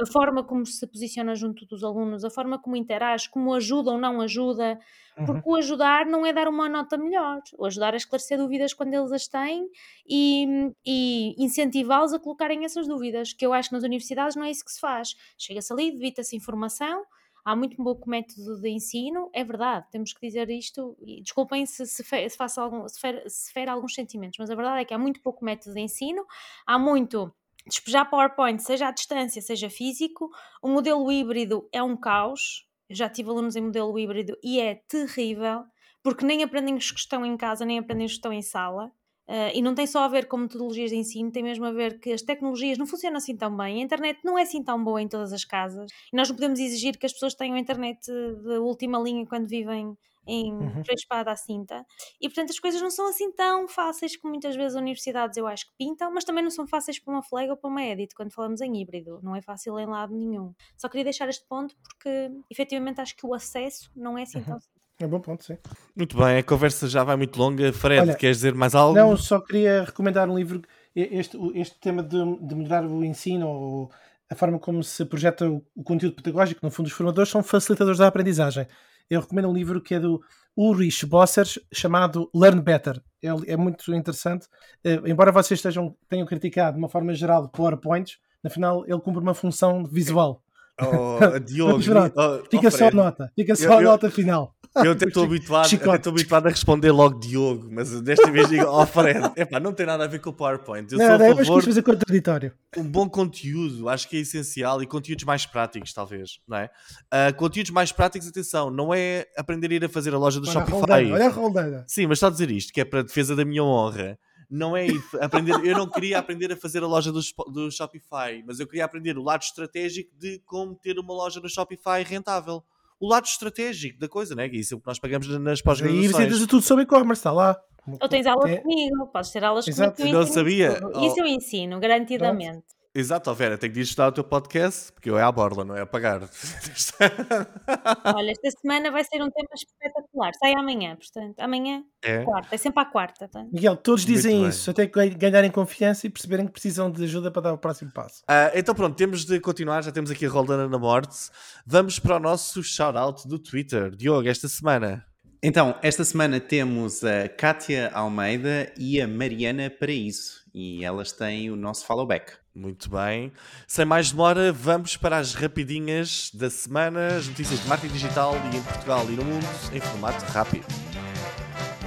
[0.00, 3.98] a, forma como se posiciona junto dos alunos, a forma como interage, como ajuda ou
[3.98, 4.78] não ajuda,
[5.14, 5.54] porque uhum.
[5.54, 9.12] o ajudar não é dar uma nota melhor, o ajudar é esclarecer dúvidas quando eles
[9.12, 9.66] as têm
[10.06, 14.50] e, e incentivá-los a colocarem essas dúvidas, que eu acho que nas universidades não é
[14.50, 15.16] isso que se faz.
[15.38, 17.04] Chega-se ali, debita-se informação,
[17.46, 21.86] há muito pouco método de ensino, é verdade, temos que dizer isto, e desculpem se,
[21.86, 24.92] se, fe, se, faço algum, se, fer, se alguns sentimentos, mas a verdade é que
[24.92, 26.26] há muito pouco método de ensino,
[26.66, 27.32] há muito
[27.64, 30.28] despejar PowerPoint, seja à distância, seja físico,
[30.60, 34.74] o modelo híbrido é um caos, eu já tive alunos em modelo híbrido e é
[34.88, 35.62] terrível,
[36.02, 38.90] porque nem aprendem os que estão em casa, nem aprendem os que estão em sala,
[39.28, 41.98] Uh, e não tem só a ver com metodologias de ensino, tem mesmo a ver
[41.98, 45.02] que as tecnologias não funcionam assim tão bem, a internet não é assim tão boa
[45.02, 48.58] em todas as casas, e nós não podemos exigir que as pessoas tenham internet de
[48.58, 49.96] última linha quando vivem
[50.28, 50.82] em uhum.
[50.90, 51.84] espada à cinta,
[52.20, 55.46] e portanto as coisas não são assim tão fáceis como muitas vezes as universidades eu
[55.46, 58.14] acho que pintam, mas também não são fáceis para uma flag ou para uma edit
[58.14, 60.52] quando falamos em híbrido, não é fácil em lado nenhum.
[60.76, 64.60] Só queria deixar este ponto porque efetivamente acho que o acesso não é assim tão
[64.60, 64.75] simples.
[64.98, 65.58] É bom ponto, sim.
[65.94, 67.72] Muito bem, a conversa já vai muito longa.
[67.72, 68.94] Fred, Olha, queres dizer mais algo?
[68.94, 70.62] Não, só queria recomendar um livro.
[70.94, 73.90] Este, este tema de, de melhorar o ensino ou
[74.30, 77.98] a forma como se projeta o, o, conteúdo pedagógico, no fundo, os formadores são facilitadores
[77.98, 78.66] da aprendizagem.
[79.08, 80.20] Eu recomendo um livro que é do
[80.56, 83.00] Ulrich Bossers, chamado Learn Better.
[83.22, 84.46] É, é muito interessante.
[84.84, 89.20] Uh, embora vocês estejam, tenham criticado de uma forma geral PowerPoints, no final ele cumpre
[89.20, 90.42] uma função visual.
[90.80, 94.54] Oh, Diogo, oh, fica oh, só a nota, fica só eu, a nota final.
[94.74, 98.84] Eu até estou habituado, até habituado a responder logo Diogo, mas desta vez digo, oh
[98.84, 100.92] Fred, epá, não tem nada a ver com o PowerPoint.
[100.92, 102.52] Eu não, sou não, a favor fazer contraditório.
[102.76, 106.70] Um bom conteúdo, acho que é essencial, e conteúdos mais práticos, talvez, não é?
[107.06, 110.48] Uh, conteúdos mais práticos, atenção, não é aprender a ir a fazer a loja do
[110.48, 111.10] olha Shopify.
[111.10, 111.84] A olha a roldeira.
[111.88, 114.18] Sim, mas está a dizer isto, que é para defesa da minha honra
[114.50, 114.86] não é
[115.20, 115.52] aprender.
[115.64, 117.20] Eu não queria aprender a fazer a loja do,
[117.52, 121.48] do Shopify, mas eu queria aprender o lado estratégico de como ter uma loja no
[121.48, 122.62] Shopify rentável
[122.98, 124.46] o lado estratégico da coisa, né?
[124.48, 126.04] Isso é o que nós pagamos nas pós-graduações.
[126.04, 127.60] E visitas tudo sobre e-commerce, está lá.
[128.00, 128.56] Ou tens aulas é.
[128.56, 129.96] comigo, podes ter aulas Exato.
[129.96, 130.16] comigo.
[130.16, 130.80] Não sabia.
[131.02, 132.64] Isso eu ensino, garantidamente.
[132.98, 135.82] Exato, Vera, tenho de estudar o teu podcast, porque eu é à borla, não é
[135.82, 136.22] a pagar.
[138.16, 140.32] Olha, esta semana vai ser um tema espetacular.
[140.40, 142.24] Sai amanhã, portanto, amanhã, é.
[142.24, 143.28] quarta, é sempre à quarta.
[143.28, 143.44] Tá?
[143.52, 147.52] Miguel, todos dizem isso, até ganharem confiança e perceberem que precisam de ajuda para dar
[147.52, 148.22] o próximo passo.
[148.22, 151.28] Uh, então pronto, temos de continuar, já temos aqui a Roldana na morte.
[151.66, 153.94] Vamos para o nosso shout-out do Twitter.
[153.94, 155.04] Diogo, esta semana.
[155.42, 161.56] Então, esta semana temos a Kátia Almeida e a Mariana Paraíso, e elas têm o
[161.56, 162.32] nosso follow back.
[162.56, 163.30] Muito bem.
[163.66, 168.56] Sem mais demora, vamos para as rapidinhas da semana, as notícias de marketing digital e
[168.56, 170.64] em Portugal e no mundo em formato rápido.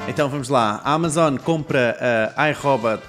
[0.08, 0.80] Então vamos lá.
[0.84, 1.98] A Amazon compra
[2.36, 3.02] a iRobot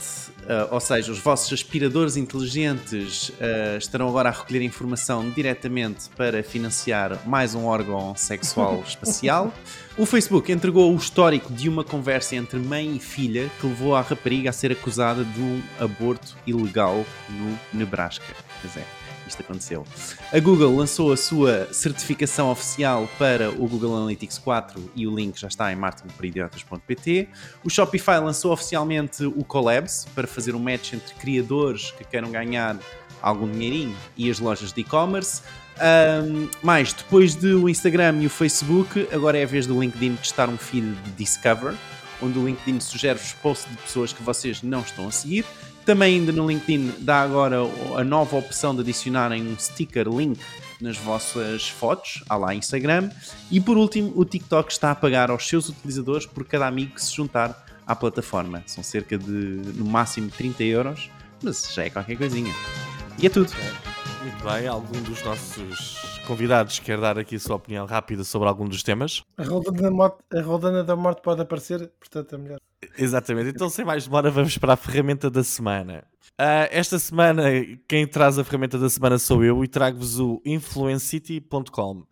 [0.51, 6.42] Uh, ou seja, os vossos aspiradores inteligentes uh, estarão agora a recolher informação diretamente para
[6.42, 9.55] financiar mais um órgão sexual espacial.
[9.96, 14.01] O Facebook entregou o histórico de uma conversa entre mãe e filha que levou a
[14.01, 18.34] rapariga a ser acusada de um aborto ilegal no Nebraska.
[18.61, 18.99] Pois é
[19.31, 19.85] isto aconteceu.
[20.33, 25.41] A Google lançou a sua certificação oficial para o Google Analytics 4 e o link
[25.41, 27.28] já está em marketingporidiotas.pt.
[27.64, 32.78] O Shopify lançou oficialmente o Collabs para fazer um match entre criadores que queiram ganhar
[33.22, 35.43] algum dinheirinho e as lojas de e-commerce.
[35.81, 40.49] Um, mais, depois do Instagram e o Facebook, agora é a vez do LinkedIn testar
[40.49, 41.74] um feed de Discover,
[42.20, 45.45] onde o LinkedIn sugere-vos posts de pessoas que vocês não estão a seguir.
[45.91, 47.57] Também ainda no LinkedIn dá agora
[47.97, 50.38] a nova opção de adicionarem um sticker link
[50.80, 53.11] nas vossas fotos, à lá Instagram.
[53.51, 57.03] E por último, o TikTok está a pagar aos seus utilizadores por cada amigo que
[57.03, 58.62] se juntar à plataforma.
[58.68, 61.11] São cerca de, no máximo, 30 euros,
[61.43, 62.55] mas já é qualquer coisinha.
[63.18, 63.51] E é tudo.
[64.22, 68.68] Muito bem, algum dos nossos convidados quer dar aqui a sua opinião rápida sobre algum
[68.68, 69.24] dos temas?
[69.36, 72.61] A rodana da morte, a rodana da morte pode aparecer, portanto é melhor.
[72.97, 73.51] Exatamente.
[73.51, 76.05] Então, sem mais demora, vamos para a ferramenta da semana.
[76.41, 77.43] Uh, esta semana,
[77.87, 81.99] quem traz a ferramenta da semana sou eu e trago-vos o influencity.com.
[81.99, 82.07] Uh,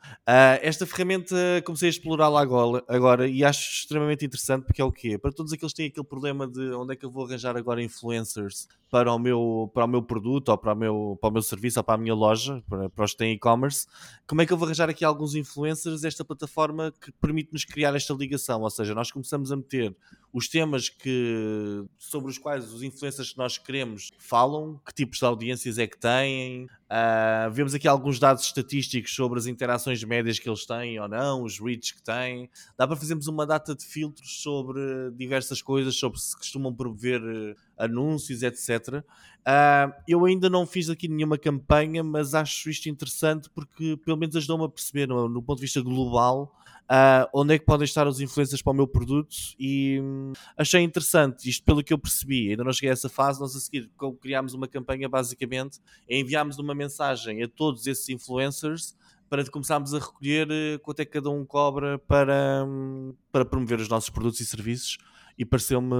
[0.60, 5.16] esta ferramenta comecei a explorá-la agora, agora e acho extremamente interessante porque é o quê?
[5.16, 7.82] Para todos aqueles que têm aquele problema de onde é que eu vou arranjar agora
[7.82, 11.42] influencers para o meu, para o meu produto ou para o meu, para o meu
[11.42, 13.86] serviço ou para a minha loja, para, para os que têm e-commerce,
[14.26, 16.04] como é que eu vou arranjar aqui alguns influencers?
[16.04, 19.96] Esta plataforma que permite-nos criar esta ligação, ou seja, nós começamos a meter
[20.32, 25.24] os temas que, sobre os quais os influencers que nós queremos falam, que tipos de
[25.24, 26.66] audiências é que têm.
[26.90, 31.42] Uh, vemos aqui alguns dados estatísticos sobre as interações médias que eles têm ou não,
[31.42, 32.50] os reads que têm.
[32.76, 34.80] Dá para fazermos uma data de filtros sobre
[35.12, 38.98] diversas coisas, sobre se costumam promover uh, anúncios, etc.
[38.98, 39.04] Uh,
[39.46, 44.36] ah, eu ainda não fiz aqui nenhuma campanha, mas acho isto interessante porque pelo menos
[44.36, 46.54] ajudou-me a perceber, no, no ponto de vista global,
[46.90, 49.34] uh, onde é que podem estar os influencers para o meu produto?
[49.58, 53.40] E hum, achei interessante, isto pelo que eu percebi, ainda não cheguei a essa fase,
[53.40, 55.78] nós a seguir criámos uma campanha basicamente,
[56.08, 58.96] enviámos uma mensagem a todos esses influencers
[59.28, 63.78] para começarmos a recolher uh, quanto é que cada um cobra para, um, para promover
[63.78, 64.98] os nossos produtos e serviços.
[65.36, 65.94] E pareceu-me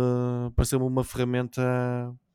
[0.57, 1.63] pareceu uma ferramenta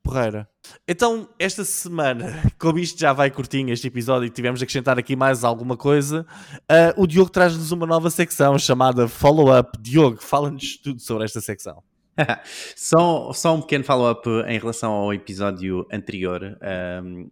[0.03, 0.47] porreira.
[0.87, 5.15] Então, esta semana, como isto já vai curtinho este episódio e tivemos de acrescentar aqui
[5.15, 6.25] mais alguma coisa,
[6.63, 9.77] uh, o Diogo traz-nos uma nova secção chamada Follow Up.
[9.79, 11.81] Diogo, fala-nos tudo sobre esta secção.
[12.75, 16.57] só, só um pequeno follow-up em relação ao episódio anterior.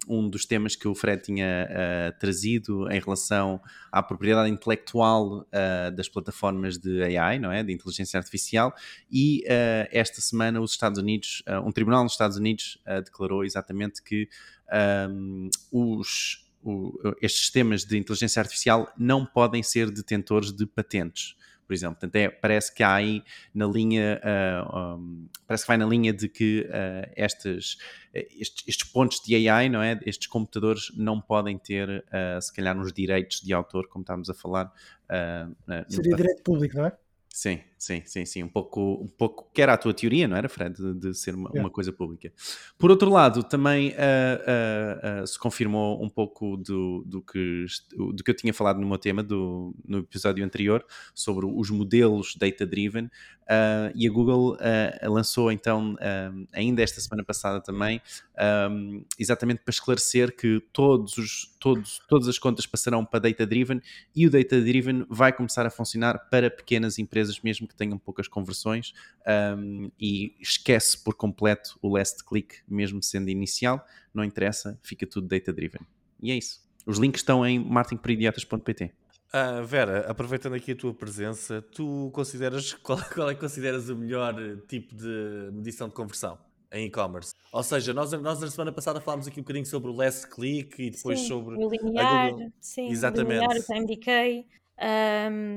[0.08, 3.62] Um dos temas que o Fred tinha uh, trazido em relação
[3.92, 7.64] à propriedade intelectual uh, das plataformas de AI, não é?
[7.64, 8.74] De inteligência artificial.
[9.12, 14.28] E uh, esta semana, os Estados Unidos, um tribunal nos Estados Unidos declarou exatamente que
[15.10, 21.36] um, os, o, estes sistemas de inteligência artificial não podem ser detentores de patentes
[21.72, 21.96] por exemplo.
[21.96, 23.24] Portanto, é, parece que há aí
[23.56, 27.78] na linha, uh, um, parece que vai na linha de que uh, estes,
[28.14, 29.98] estes, estes, pontos de AI, não é?
[30.06, 34.34] Estes computadores não podem ter, uh, se calhar, uns direitos de autor, como estávamos a
[34.34, 34.70] falar.
[35.88, 36.98] Seria direito público, não é?
[37.30, 38.44] Sim, sim, sim, sim.
[38.44, 40.76] Um pouco, um pouco que era a tua teoria, não era, Fred?
[40.76, 42.32] De, de ser uma, uma, coisa pública.
[42.78, 47.66] Por outro lado, também uh, uh, uh, se confirmou um pouco do, do, que,
[47.96, 52.36] do que eu tinha falado no meu tema do, no episódio anterior sobre os modelos
[52.36, 53.10] data-driven
[53.96, 54.58] e a Google
[55.04, 55.98] lançou então,
[56.54, 58.02] ainda esta semana passada também,
[58.72, 63.82] um, exatamente para esclarecer que todos os, todos, todas as contas passarão para data-driven
[64.16, 68.94] e o data-driven vai começar a funcionar para pequenas empresas, mesmo que tenham poucas conversões,
[69.58, 75.28] um, e esquece por completo o last click, mesmo sendo inicial, não interessa, fica tudo
[75.28, 75.82] data-driven.
[76.22, 76.62] E é isso.
[76.86, 78.86] Os links estão em marketingperidiotas.pt.
[78.86, 78.92] Uh,
[79.34, 83.96] ah, Vera, aproveitando aqui a tua presença, tu consideras qual, qual é que consideras o
[83.96, 84.36] melhor
[84.68, 86.38] tipo de medição de conversão?
[86.72, 87.34] em e-commerce.
[87.52, 90.82] Ou seja, nós, nós na semana passada falámos aqui um bocadinho sobre o last click
[90.82, 93.40] e depois sim, sobre o linear, sim, Exatamente.
[93.40, 94.48] o linear, o time decay.
[94.80, 95.56] Um,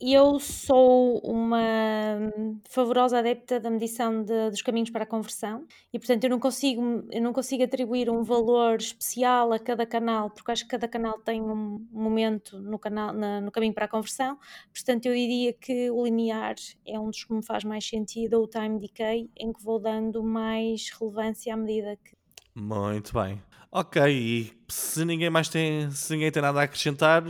[0.00, 2.32] eu sou uma
[2.68, 7.04] favorosa adepta da medição de, dos caminhos para a conversão e, portanto, eu não, consigo,
[7.10, 11.18] eu não consigo atribuir um valor especial a cada canal, porque acho que cada canal
[11.18, 14.38] tem um momento no, canal, na, no caminho para a conversão.
[14.72, 16.54] Portanto, eu diria que o linear
[16.86, 19.78] é um dos que me faz mais sentido, ou o time decay, em que vou
[19.78, 22.18] dando mais relevância à medida que.
[22.54, 23.40] Muito bem.
[23.72, 27.22] Ok, e se ninguém mais tem, se ninguém tem nada a acrescentar,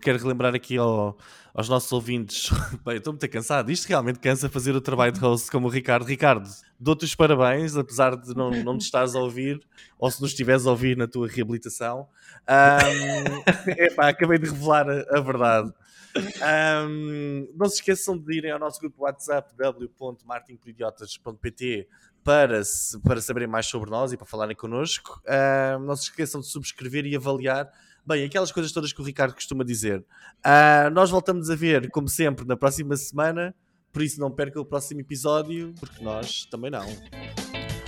[0.00, 1.18] quero relembrar aqui ao,
[1.52, 2.48] aos nossos ouvintes.
[2.82, 3.70] Bem, estou muito cansado.
[3.70, 6.06] Isto realmente cansa fazer o trabalho de host como o Ricardo.
[6.06, 6.48] Ricardo,
[6.78, 9.60] dou-te os parabéns, apesar de não, não te estares a ouvir,
[9.98, 12.08] ou se nos estiveres a ouvir na tua reabilitação.
[12.48, 13.42] Um,
[13.84, 15.70] epá, acabei de revelar a, a verdade.
[16.16, 21.86] Um, não se esqueçam de irem ao nosso grupo WhatsApp w.martinporidiotas.pt
[22.24, 22.60] para,
[23.04, 25.20] para saberem mais sobre nós e para falarem connosco.
[25.24, 27.68] Uh, não se esqueçam de subscrever e avaliar.
[28.06, 30.00] Bem, aquelas coisas todas que o Ricardo costuma dizer.
[30.00, 33.54] Uh, nós voltamos a ver, como sempre, na próxima semana.
[33.92, 36.86] Por isso, não percam o próximo episódio, porque nós também não.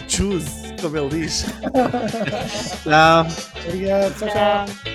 [0.08, 1.44] Choose, como ele diz.
[2.84, 3.26] tchau.
[3.66, 4.28] Obrigado, tchau.
[4.28, 4.91] tchau.